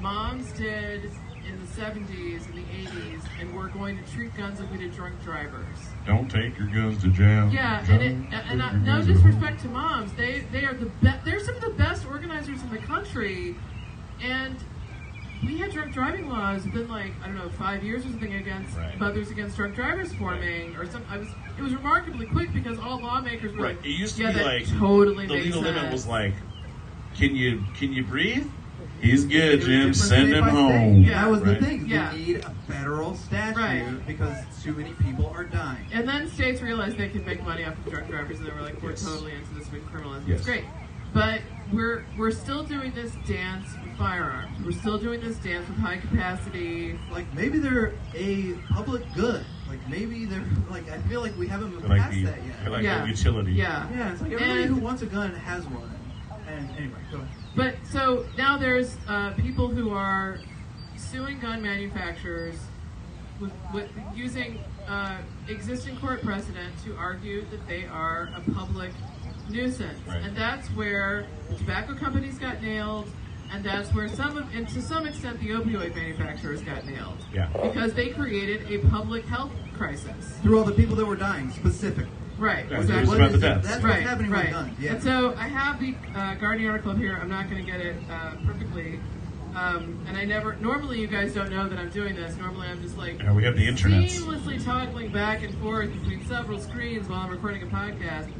[0.00, 1.10] moms did
[1.48, 4.94] in the 70s and the 80s, and we're going to treat guns like we did
[4.94, 5.76] drunk drivers.
[6.06, 7.50] Don't take your guns to jail.
[7.52, 11.24] Yeah, and it, and I, no disrespect to moms, they they are the best.
[11.24, 13.56] They're some of the best organizers in the country,
[14.22, 14.56] and
[15.44, 18.76] we had drunk driving laws within like I don't know five years or something against
[18.76, 18.98] Right.
[19.00, 21.02] mothers against drunk drivers forming or some.
[21.10, 21.28] I was
[21.58, 23.76] it was remarkably quick because all lawmakers were Right.
[23.76, 25.76] like, It used to yeah, be like totally the legal sense.
[25.76, 26.34] limit was like,
[27.16, 28.46] can you can you breathe?
[29.00, 29.94] He's good, It Jim.
[29.94, 31.02] Send him home.
[31.02, 31.22] Yeah.
[31.22, 31.58] That was Right.
[31.60, 31.86] the thing.
[31.88, 32.12] Yeah.
[32.12, 34.06] We need a federal statute Right.
[34.06, 35.84] because too many people are dying.
[35.92, 38.62] And then states realized they could make money off of drunk drivers, and they were
[38.62, 39.04] like, "We're Yes.
[39.04, 39.70] totally into this.
[39.72, 40.26] We criminalize.
[40.26, 40.38] Yes.
[40.38, 40.64] It's great."
[41.14, 44.56] But we're we're still doing this dance with firearms.
[44.64, 46.98] We're still doing this dance with high capacity.
[47.12, 49.44] Like maybe they're a public good.
[49.68, 52.72] Like maybe they're like I feel like we haven't They're like passed the that yet.
[52.72, 53.02] like Yeah.
[53.02, 53.52] the utility.
[53.52, 53.86] Yeah.
[53.94, 55.90] yeah, it's like everybody And- who wants a gun has one.
[56.48, 57.28] And anyway, go ahead.
[57.54, 60.38] But so now there's uh, people who are
[60.96, 62.54] suing gun manufacturers
[63.40, 68.92] with, with using uh, existing court precedent to argue that they are a public
[69.50, 70.22] nuisance, Right.
[70.22, 73.08] and that's where the tobacco companies got nailed,
[73.52, 77.18] and that's where some of, and to some extent, the opioid manufacturers got nailed.
[77.34, 77.48] Yeah.
[77.62, 80.38] Because they created a public health crisis.
[80.42, 82.08] Through all the people that were dying specifically.
[82.42, 82.66] Right.
[82.68, 83.02] Yeah, exactly.
[83.04, 83.68] it What about the deaths.
[83.68, 84.46] That's right, what's happening right.
[84.46, 84.78] with guns.
[84.80, 84.92] Yeah.
[84.94, 87.16] And so I have the uh, Guardian article up here.
[87.20, 88.98] I'm not going to get it uh, perfectly.
[89.54, 92.36] Um, and I never, normally you guys don't know that I'm doing this.
[92.36, 94.18] Normally I'm just like Yeah, we have the internets.
[94.18, 98.32] seamlessly toggling back and forth between several screens while I'm recording a podcast.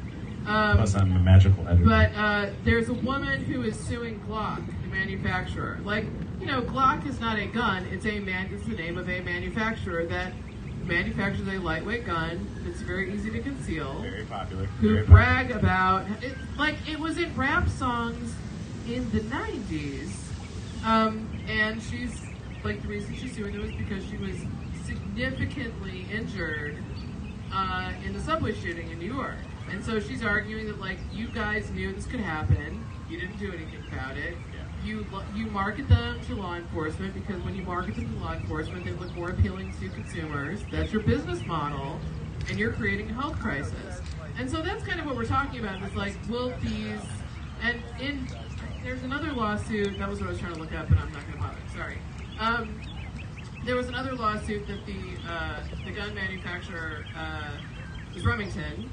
[0.46, 1.84] Um, Plus, I'm a magical editor.
[1.84, 5.78] but uh, there's a woman who is suing Glock, the manufacturer.
[5.84, 6.06] Like,
[6.40, 7.86] you know, Glock is not a gun.
[7.92, 8.50] It's a man.
[8.52, 10.32] It's the name of a manufacturer that
[10.84, 12.46] manufactures a lightweight gun.
[12.64, 14.00] That's very easy to conceal.
[14.02, 14.64] Very popular.
[14.66, 15.22] who Very popular.
[15.24, 18.34] brag about it, like it was in rap songs
[18.86, 20.10] in the 90s
[20.84, 22.20] um, and she's
[22.64, 24.36] like the reason she's doing it was because she was
[24.84, 26.76] significantly injured
[27.52, 29.36] uh, in the subway shooting in New York.
[29.70, 32.84] And so she's arguing that like you guys knew this could happen.
[33.08, 34.34] You didn't do anything about it
[34.84, 38.84] you you market them to law enforcement because when you market them to law enforcement
[38.84, 41.98] they look more appealing to consumers that's your business model
[42.48, 44.00] and you're creating a health crisis.
[44.38, 45.82] And so that's kind of what we're talking about.
[45.82, 47.00] Is like, will these
[47.62, 48.26] and in
[48.82, 49.98] there's another lawsuit.
[49.98, 51.56] That was what I was trying to look up, but I'm not going to bother.
[51.72, 51.98] Sorry.
[52.40, 52.80] Um,
[53.64, 57.52] there was another lawsuit that the uh, the gun manufacturer uh,
[58.14, 58.90] was Remington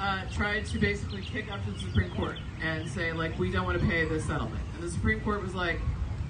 [0.00, 3.64] uh, tried to basically kick up to the Supreme Court and say like we don't
[3.66, 5.78] want to pay this settlement, and the Supreme Court was like,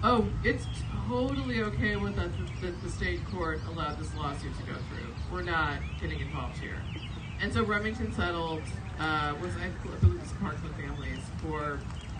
[0.02, 0.64] oh, it's
[1.08, 2.30] totally okay with us
[2.62, 5.14] that- the state court allowed this lawsuit to go through.
[5.32, 6.82] We're not getting involved here,
[7.40, 8.62] and so Remington settled
[8.98, 11.78] uh, was I believe it was Parkland families for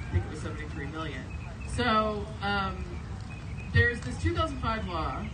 [0.08, 1.22] I think it was 73 million.
[1.76, 2.24] So.
[2.42, 2.84] Um,
[3.72, 5.24] there's this 2005 law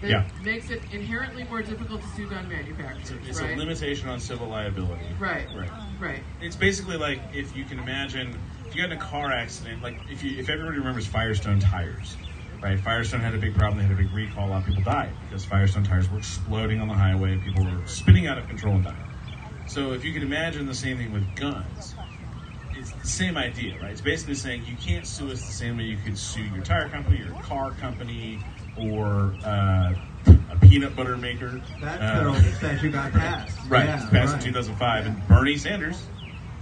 [0.00, 0.24] that Yeah.
[0.42, 3.54] makes it inherently more difficult to sue gun manufacturers, It's right?
[3.54, 5.06] a limitation on civil liability.
[5.18, 5.48] Right.
[5.54, 5.70] Right.
[5.98, 6.22] Right.
[6.40, 8.36] It's basically like if you can imagine
[8.68, 12.16] if you got in a car accident, like if you if everybody remembers Firestone tires,
[12.60, 12.78] right?
[12.78, 13.78] Firestone had a big problem.
[13.78, 14.48] They had a big recall.
[14.48, 17.32] A lot of people died because Firestone tires were exploding on the highway.
[17.32, 18.96] and People were spinning out of control and dying.
[19.66, 21.94] So if you can imagine the same thing with guns,
[22.74, 23.90] it's the same idea, right?
[23.92, 26.88] It's basically saying you can't sue us the same way you could sue your tire
[26.90, 28.42] company, your car company,
[28.78, 29.94] or uh,
[30.26, 31.60] a peanut butter maker.
[31.80, 33.56] That Uh, statute got passed.
[33.68, 34.46] Right, Yeah, passed right.
[34.46, 36.06] in 2005, and Bernie Sanders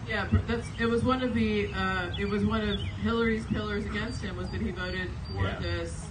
[0.08, 4.22] Yeah, that's it was one of the uh, it was one of Hillary's pillars against
[4.22, 5.58] him was that he voted for Yeah.
[5.60, 6.06] this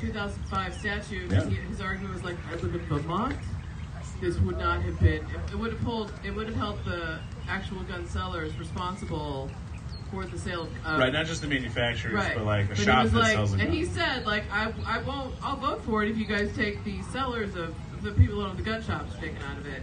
[0.00, 1.30] 2005 statute.
[1.30, 1.44] Yeah.
[1.46, 3.36] He, his argument was like, I live in Vermont.
[4.20, 5.24] This would not have been.
[5.24, 6.12] It, it would have pulled.
[6.24, 7.18] It would have held the
[7.48, 9.50] actual gun sellers responsible
[10.14, 10.68] for the sale.
[10.84, 12.34] Of, Right, not just the manufacturers, Right.
[12.34, 13.72] but like a But shop that like, sells a And gun.
[13.72, 17.02] he said, like, I, I won't, I'll vote for it if you guys take the
[17.12, 19.82] sellers of the people that own the gun shops taken out of it.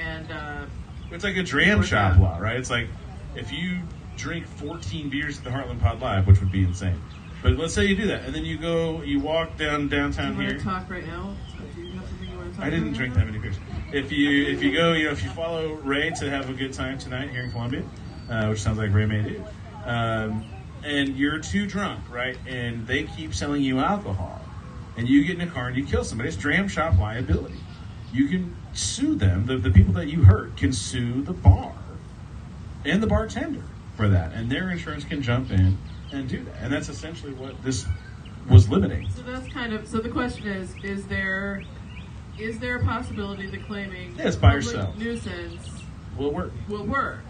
[0.00, 0.66] And uh,
[1.10, 2.56] It's like a dram shop law, right?
[2.56, 2.88] It's like
[3.34, 3.80] if you
[4.16, 7.00] drink 14 beers at the Heartland Pod Live, which would be insane,
[7.42, 10.02] But let's say you do that, and then you go, you walk down Do you
[10.02, 10.58] downtown here.
[10.58, 11.34] talk right now?
[11.74, 13.56] Do you have something you want to talk I didn't drink that many beers.
[13.92, 16.72] If you if you go, you know, if you follow Ray to have a good
[16.72, 17.82] time tonight here in Columbia,
[18.30, 19.44] uh, which sounds like Ray may do,
[19.84, 20.44] um,
[20.84, 22.36] and you're too drunk, right?
[22.46, 24.40] And they keep selling you alcohol,
[24.96, 26.28] and you get in a car and you kill somebody.
[26.28, 27.60] It's dram shop liability.
[28.12, 29.46] You can sue them.
[29.46, 31.74] The, the people that you hurt can sue the bar
[32.84, 33.64] and the bartender
[33.96, 35.78] for that, and their insurance can jump in
[36.12, 36.56] and do that.
[36.60, 37.86] And that's essentially what this
[38.48, 39.08] was limiting.
[39.10, 39.98] So that's kind of so.
[39.98, 41.64] The question is: Is there
[42.38, 44.96] is there a possibility that claiming yes by yourself.
[44.96, 45.82] nuisance
[46.16, 46.52] Will work?
[46.68, 47.20] will work?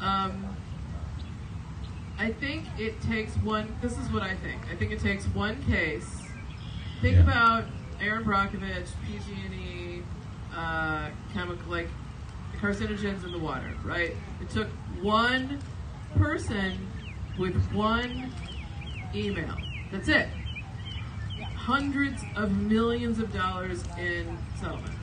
[0.00, 0.51] Um,
[2.18, 3.74] I think it takes one.
[3.80, 4.62] This is what I think.
[4.70, 6.06] I think it takes one case.
[7.00, 7.22] Think Yeah.
[7.22, 7.64] about
[8.00, 10.02] Erin Brockovich, PG&E,
[10.56, 11.88] uh, chemical like
[12.60, 13.72] carcinogens in the water.
[13.84, 14.14] Right.
[14.40, 14.68] It took
[15.00, 15.58] one
[16.16, 16.86] person
[17.38, 18.30] with one
[19.14, 19.56] email.
[19.90, 20.28] That's it.
[21.56, 24.96] Hundreds of millions of dollars in settlements.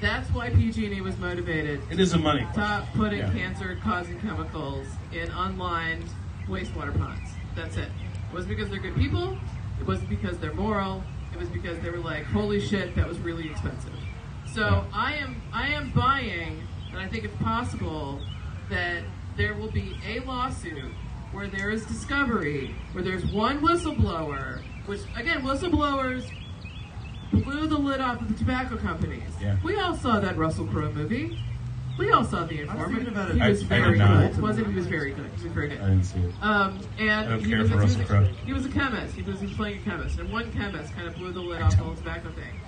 [0.00, 2.54] That's why PG&E was motivated It is a money question.
[2.62, 3.32] stop putting Yeah.
[3.32, 6.04] cancer-causing chemicals in unlined
[6.48, 7.30] wastewater ponds.
[7.54, 7.88] That's it.
[8.30, 9.38] It wasn't because they're good people.
[9.80, 11.02] It wasn't because they're moral.
[11.32, 13.92] It was because they were like, "Holy shit, that was really expensive."
[14.46, 18.20] So I am I am buying and I think it's possible
[18.70, 19.02] that
[19.36, 20.92] there will be a lawsuit
[21.32, 26.24] where there is discovery, where there's one whistleblower, which again, whistleblowers
[27.44, 29.22] blew the lid off of the tobacco companies.
[29.40, 29.56] Yeah.
[29.64, 31.38] We all saw that Russell Crowe movie.
[31.98, 32.88] We all saw the informant.
[32.94, 33.32] thinking about.
[33.32, 34.32] He I- was I did very not.
[34.32, 34.42] good.
[34.42, 35.30] Wasn't he was very good.
[35.38, 35.80] He was very good.
[35.80, 36.34] I didn't see it.
[36.42, 38.34] Um, and I don't he care was, for he, was Russell a, Crowe.
[38.44, 39.14] he was a chemist.
[39.14, 41.62] He was, he was playing a chemist, and one chemist kind of blew the lid
[41.62, 42.60] off the whole tobacco thing.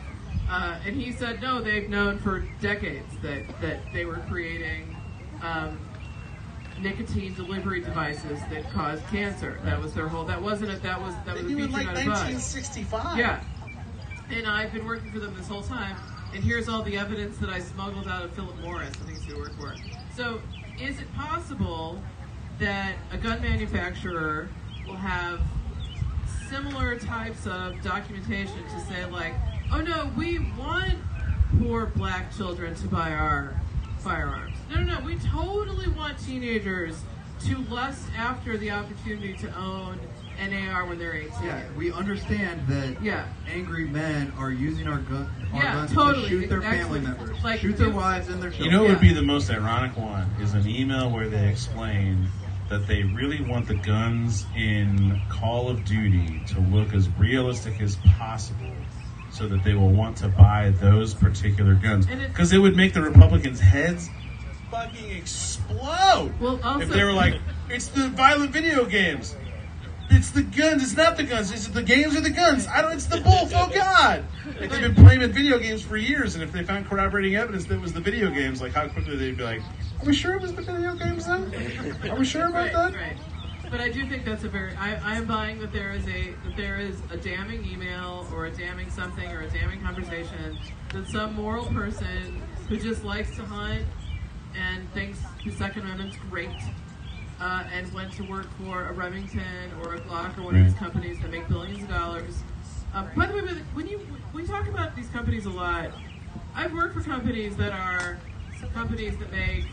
[0.50, 4.96] Uh, and he said, no, they've known for decades that, that they were creating
[5.42, 5.78] um,
[6.80, 9.60] nicotine delivery devices that caused cancer.
[9.64, 10.24] That was their whole.
[10.24, 10.82] That wasn't it.
[10.82, 12.06] That was that was a feature, not a buzz.
[12.06, 13.18] 1965.
[13.18, 13.40] Yeah.
[14.30, 15.96] And I've been working for them this whole time,
[16.34, 19.36] and here's all the evidence that I smuggled out of Philip Morris and things to
[19.36, 19.74] work for.
[20.14, 20.40] So,
[20.78, 22.02] is it possible
[22.58, 24.48] that a gun manufacturer
[24.86, 25.40] will have
[26.50, 29.34] similar types of documentation to say, like,
[29.72, 30.98] oh no, we want
[31.58, 33.58] poor black children to buy our
[33.98, 34.56] firearms?
[34.70, 37.00] No, no, no, we totally want teenagers
[37.46, 39.98] to lust after the opportunity to own
[40.38, 41.30] an AR when they're 18.
[41.44, 43.24] Yeah, we understand that Yeah.
[43.52, 46.22] angry men are using our, gun, our Yeah, guns totally.
[46.24, 48.70] to shoot their family members, like, shoot their wives and their children.
[48.70, 52.28] You know what would be the most ironic one is an email where they explain
[52.68, 57.96] that they really want the guns in Call of Duty to look as realistic as
[58.18, 58.72] possible
[59.30, 62.76] so that they will want to buy those particular guns And it- because it would
[62.76, 64.10] make the Republicans' heads
[64.70, 66.32] fucking explode.
[66.40, 69.34] Well, also- if they were like, it's the violent video games.
[70.10, 70.82] It's the guns.
[70.82, 71.52] It's not the guns.
[71.52, 72.66] It's the games or the guns.
[72.66, 72.92] I don't.
[72.92, 73.52] It's the both.
[73.54, 74.24] Oh God!
[74.60, 77.66] Like they've been playing with video games for years, and if they found corroborating evidence
[77.66, 79.60] that it was the video games, like how quickly they'd be like,
[80.00, 81.52] "Are we sure it was the video games then?
[82.10, 83.16] Are we sure about right, that?" right.
[83.70, 84.74] But I do think that's a very.
[84.76, 88.46] I, I am buying that there is a that there is a damning email or
[88.46, 90.58] a damning something or a damning conversation
[90.92, 93.84] that some moral person who just likes to hunt
[94.56, 96.48] and thinks the Second Amendment's great.
[97.40, 100.74] Uh, and went to work for a Remington or a Glock or one of these
[100.74, 102.42] companies that make billions of dollars.
[102.92, 103.42] Uh, by the way,
[103.74, 104.00] when you
[104.34, 105.90] we talk about these companies a lot,
[106.56, 108.18] I've worked for companies that are
[108.74, 109.66] companies that make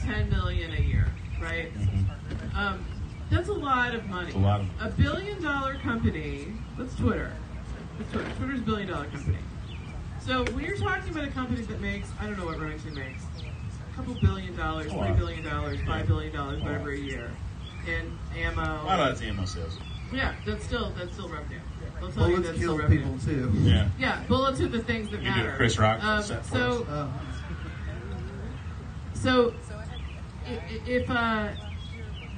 [0.00, 1.06] ten million a year,
[1.40, 1.70] right?
[2.56, 2.84] Um,
[3.30, 4.28] that's a lot of money.
[4.28, 6.52] It's a lot of- A billion dollar company.
[6.76, 7.32] That's Twitter.
[7.98, 8.30] That's Twitter.
[8.38, 9.38] Twitter's a billion dollar company.
[10.20, 13.22] So when you're talking about a company that makes, I don't know what Remington makes,
[13.94, 15.16] couple billion dollars, A three lot.
[15.16, 17.30] billion dollars, five billion dollars, whatever a year,
[17.86, 18.62] in ammo.
[18.62, 19.78] A lot of that's ammo sales.
[20.12, 21.58] Yeah, that's still that's still revenue.
[22.02, 23.02] I'll tell you Bullets that's kill still revenue.
[23.02, 23.52] people too.
[23.60, 23.88] Yeah.
[23.98, 25.54] Yeah, bullets are the things that You do a matter.
[25.56, 27.08] Chris Rock Um, set for so, Uh,
[29.14, 29.54] so
[30.46, 31.48] i- i- if uh,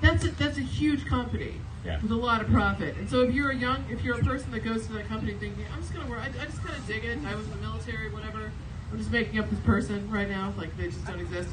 [0.00, 1.54] that's a, that's a huge company
[1.84, 2.00] Yeah.
[2.00, 4.50] with a lot of profit, and so if you're a young, if you're a person
[4.52, 6.86] that goes to that company thinking, I'm just gonna work, I, I just kind of
[6.86, 7.18] dig it.
[7.26, 8.50] I was in the military, whatever.
[8.92, 11.50] I'm just making up this person right now, like they just don't exist.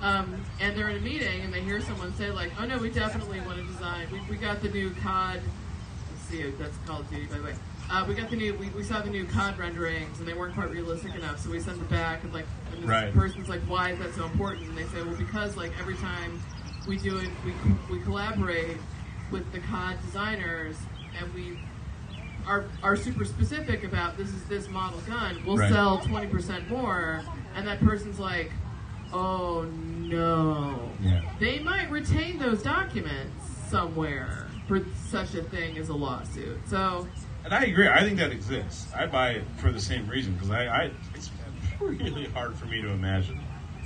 [0.00, 2.90] Um, and they're in a meeting and they hear someone say like, "Oh no, we
[2.90, 4.06] definitely want to design.
[4.12, 5.40] We, we got the new COD.
[6.10, 7.54] Let's see, that's Call of Duty, by the way.
[7.90, 8.54] Uh, we got the new.
[8.54, 11.60] We, we saw the new COD renderings and they weren't quite realistic enough, so we
[11.60, 12.22] sent it back.
[12.24, 13.14] And like, and this Right.
[13.14, 16.42] person's like, "Why is that so important?" And they say, "Well, because like every time
[16.86, 17.52] we do it, we
[17.90, 18.76] we collaborate
[19.30, 20.76] with the COD designers
[21.18, 21.58] and we."
[22.46, 25.42] Are, are super specific about this is this model gun.
[25.46, 25.72] We'll Right.
[25.72, 27.22] sell twenty percent more,
[27.54, 28.50] and that person's like,
[29.12, 31.22] "Oh no!" Yeah.
[31.40, 34.80] They might retain those documents somewhere, for
[35.10, 36.58] such a thing as a lawsuit.
[36.68, 37.08] So
[37.44, 37.88] And I agree.
[37.88, 38.86] I think that exists.
[38.94, 41.30] I buy it for the same reason because I, I it's
[41.80, 43.40] really hard for me to imagine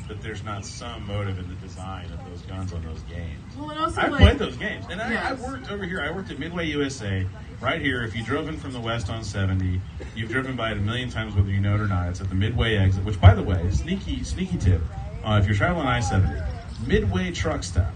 [0.08, 3.56] that there's not some motive in the design of those guns on those games.
[3.56, 5.40] well, and also I've like played those games, and I, Yes.
[5.40, 6.00] Worked over here.
[6.00, 7.26] I worked at Midway USA,
[7.60, 8.02] right here.
[8.02, 9.80] If you drove in from the west on 70,
[10.14, 12.08] you've driven by it a million times, whether you know it or not.
[12.08, 13.04] It's at the Midway exit.
[13.04, 14.80] Which, by the way, sneaky sneaky tip:
[15.24, 17.92] uh, if you're traveling I-70, Midway truck stop.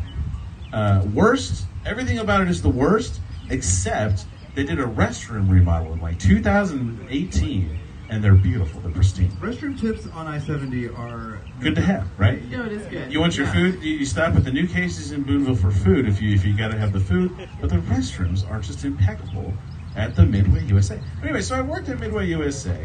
[0.72, 1.64] Uh, worst.
[1.84, 7.78] Everything about it is the worst, except they did a restroom remodel in like 2018,
[8.12, 8.78] and they're beautiful.
[8.82, 9.30] They're pristine.
[9.40, 12.44] Restroom tips on I-70 are Good to have, right?
[12.50, 13.10] No, it is good.
[13.10, 13.52] You want your Yeah.
[13.52, 13.82] food?
[13.82, 16.72] You stop at the new cases in Boonville for food if you if you got
[16.72, 17.30] to have the food.
[17.60, 19.54] But the restrooms are just impeccable
[19.96, 20.98] at the Midway USA.
[21.22, 22.76] Anyway, so I worked at Midway USA,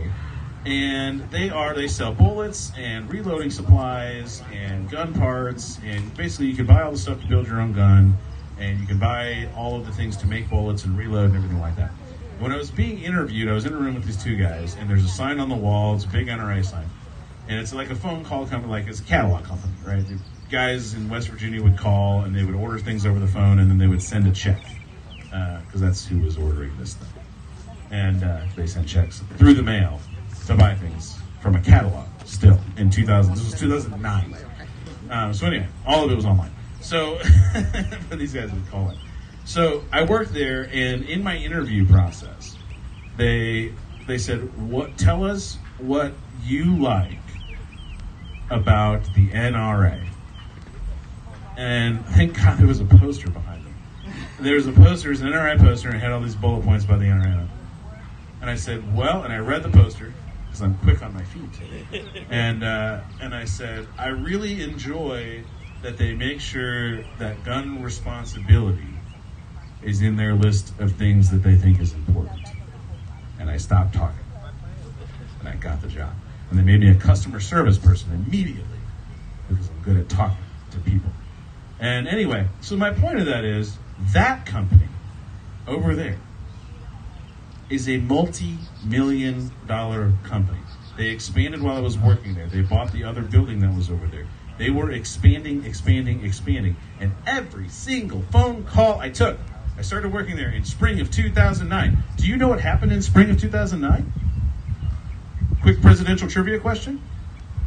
[0.65, 6.55] and they are they sell bullets and reloading supplies and gun parts and basically you
[6.55, 8.15] can buy all the stuff to build your own gun,
[8.59, 11.59] and you can buy all of the things to make bullets and reload and everything
[11.59, 11.91] like that.
[12.39, 14.89] When I was being interviewed, I was in a room with these two guys, and
[14.89, 15.95] there's a sign on the wall.
[15.95, 16.89] It's a big NRA sign
[17.47, 20.05] and it's like a phone call company, like it's a catalog company, right?
[20.05, 20.19] The
[20.49, 23.69] guys in West Virginia would call and they would order things over the phone, and
[23.69, 24.61] then they would send a check
[25.65, 27.23] because that's who was ordering this thing,
[27.91, 29.99] and uh, they sent checks through the mail
[30.45, 32.05] to buy things from a catalog.
[32.25, 34.35] Still in 2000, this was 2009.
[35.09, 36.51] Um, so anyway, all of it was online.
[36.81, 37.19] So
[38.09, 38.97] but these guys would call it.
[39.47, 42.57] So I worked there, and in my interview process,
[43.15, 43.71] they
[44.05, 44.97] they said, "What?
[44.97, 46.11] Tell us what
[46.43, 47.17] you like
[48.49, 50.01] about the NRA."
[51.55, 53.75] And thank God there was a poster behind them.
[54.41, 56.65] There was a poster, it was an NRA poster, and it had all these bullet
[56.65, 57.47] points about the NRA.
[58.41, 60.13] And I said, "Well," and I read the poster
[60.47, 61.57] because I'm quick on my feet,
[62.29, 65.45] and uh, and I said, "I really enjoy
[65.83, 68.96] that they make sure that gun responsibility
[69.83, 72.47] is in their list of things that they think is important."
[73.39, 74.25] And I stopped talking,
[75.39, 76.13] and I got the job.
[76.49, 78.79] And they made me a customer service person immediately
[79.47, 80.37] because I'm good at talking
[80.71, 81.11] to people.
[81.79, 83.77] And anyway, so my point of that is
[84.13, 84.87] that company
[85.67, 86.17] over there
[87.69, 90.59] is a multi-million dollar company.
[90.95, 92.47] They expanded while I was working there.
[92.47, 94.25] They bought the other building that was over there.
[94.57, 96.77] They were expanding, expanding, expanding.
[96.99, 99.37] And every single phone call I took,
[99.77, 101.97] I started working there in spring of 2009.
[102.17, 104.11] Do you know what happened in spring of 2009?
[105.61, 107.01] Quick presidential trivia question.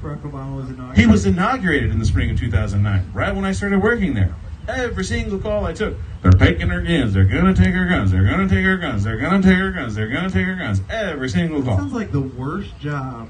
[0.03, 0.99] Barack Obama was inaugurated.
[0.99, 4.35] He was inaugurated in the spring of 2009, right when I started working there.
[4.67, 8.25] Every single call I took, they're taking our guns, they're gonna take our guns, they're
[8.25, 10.81] gonna take our guns, they're gonna take our guns, they're gonna take our guns.
[10.91, 11.77] Every single call.
[11.79, 13.29] Sounds like the worst job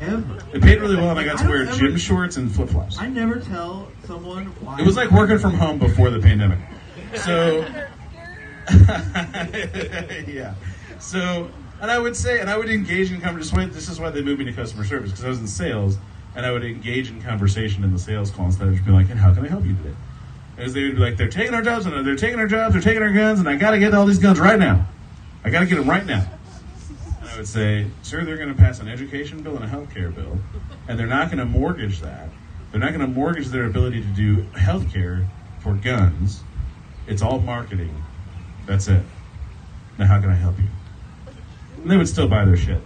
[0.00, 0.38] ever.
[0.52, 2.70] It paid really well, and I got to don't wear ever- gym shorts and flip
[2.70, 2.98] flops.
[2.98, 4.78] I never tell someone why.
[4.80, 6.58] It was like working from home before the pandemic.
[7.16, 7.64] So,
[10.28, 10.54] yeah.
[10.98, 11.50] So,
[11.80, 13.70] and I would say, and I would engage in conversation.
[13.70, 15.96] This is why they moved me to customer service because I was in sales,
[16.34, 19.10] and I would engage in conversation in the sales call instead of just being like,
[19.10, 19.94] "And how can I help you today?"
[20.58, 22.82] As they would be like, "They're taking our jobs, and they're taking our jobs, they're
[22.82, 24.86] taking our guns, and I got to get all these guns right now.
[25.42, 26.26] I got to get them right now."
[27.20, 29.92] And I would say, "Sir, they're going to pass an education bill and a health
[29.94, 30.38] care bill,
[30.86, 32.28] and they're not going to mortgage that.
[32.70, 35.26] They're not going to mortgage their ability to do health care
[35.60, 36.42] for guns.
[37.06, 38.04] It's all marketing.
[38.70, 39.02] That's it.
[39.98, 40.68] Now, how can I help you?"
[41.82, 42.80] And they would still buy their shit.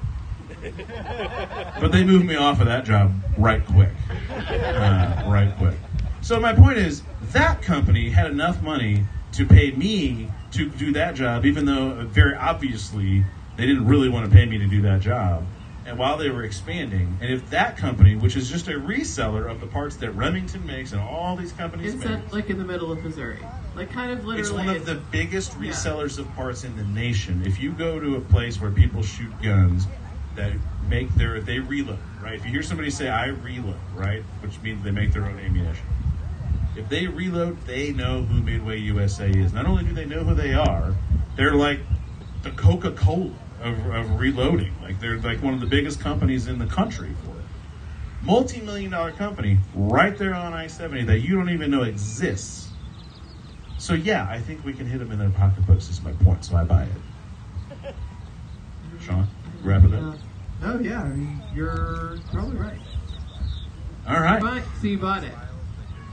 [1.79, 3.91] But they moved me off of that job right quick.
[4.31, 5.75] Uh, right quick.
[6.23, 11.17] So my point is, that company had enough money to pay me to do that
[11.17, 13.23] job, even though uh, very obviously
[13.57, 15.45] they didn't really want to pay me to do that job.
[15.85, 19.61] And while they were expanding, and if that company, which is just a reseller of
[19.61, 22.65] the parts that Remington makes and all these companies It's make, at, like in the
[22.65, 23.45] middle of Missouri,
[23.75, 24.41] like kind of literally.
[24.41, 25.71] it's one of the biggest Yeah.
[25.71, 27.43] resellers of parts in the nation.
[27.45, 29.87] If you go to a place where people shoot guns
[30.37, 30.53] that
[30.89, 32.35] make their they reload, right?
[32.35, 35.85] If you hear somebody say I reload, right, which means they make their own ammunition.
[36.77, 39.53] If they reload, they know who Midway USA is.
[39.53, 40.95] Not only do they know who they are,
[41.37, 41.81] they're like
[42.43, 43.31] the Coca Cola
[43.63, 44.75] of, of reloading.
[44.83, 47.45] Like they're like one of the biggest companies in the country for it.
[48.23, 52.74] Multi million dollar company right there on I 70 that you don't even know exists.
[53.79, 55.89] So yeah, I think we can hit them in their pocketbooks.
[55.91, 56.45] Is my point.
[56.45, 57.95] So I buy it.
[59.01, 59.27] Sean,
[59.63, 60.17] wrap it Uh, up.
[60.63, 62.79] no, yeah, I mean, you're probably right.
[64.09, 64.41] All right.
[64.41, 65.33] But, so you bought it.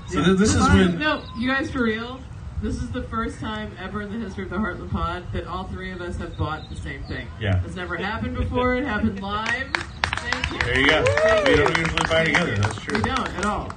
[0.10, 2.20] So th- this is when No, you guys for real?
[2.62, 5.64] This is the first time ever in the history of the Heartland Pod that all
[5.66, 7.28] three of us have bought the same thing.
[7.40, 7.64] Yeah.
[7.66, 8.76] It's never happened before.
[8.76, 9.72] It happened live.
[9.74, 10.60] Thank you.
[10.60, 11.02] there you go.
[11.48, 12.58] We don't usually buy together.
[12.58, 12.98] That's true.
[12.98, 13.72] We don't at all.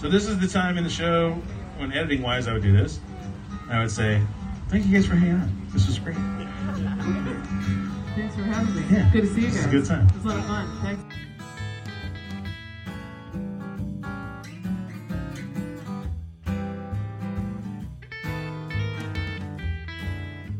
[0.00, 1.40] So this is the time in the show
[1.84, 2.98] when editing wise I would do this.
[3.68, 4.22] I would say,
[4.68, 5.48] thank you guys for hanging out.
[5.72, 6.16] This was great.
[6.16, 6.50] Thanks
[8.36, 8.84] for having me.
[8.96, 9.10] Yeah.
[9.12, 9.66] Good to see you It's guys.
[9.66, 10.06] a good time.
[10.06, 10.78] It was a lot of fun.
[10.82, 11.02] Thanks.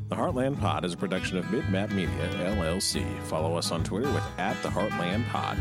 [0.08, 3.04] The Heartland Pod is a production of Midmap Media, LLC.
[3.22, 5.58] Follow us on Twitter with at the Heartland Pod.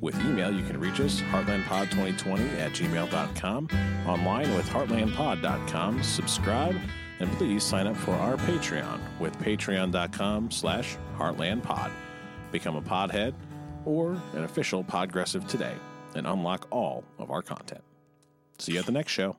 [0.00, 3.68] With email, you can reach us, heartlandpod2020 at gmail.com,
[4.06, 6.76] online with heartlandpod.com, subscribe,
[7.18, 11.90] and please sign up for our Patreon with patreon.com slash heartlandpod.
[12.50, 13.34] Become a podhead
[13.84, 15.74] or an official Podgressive today
[16.14, 17.82] and unlock all of our content.
[18.58, 19.36] See you at the next show.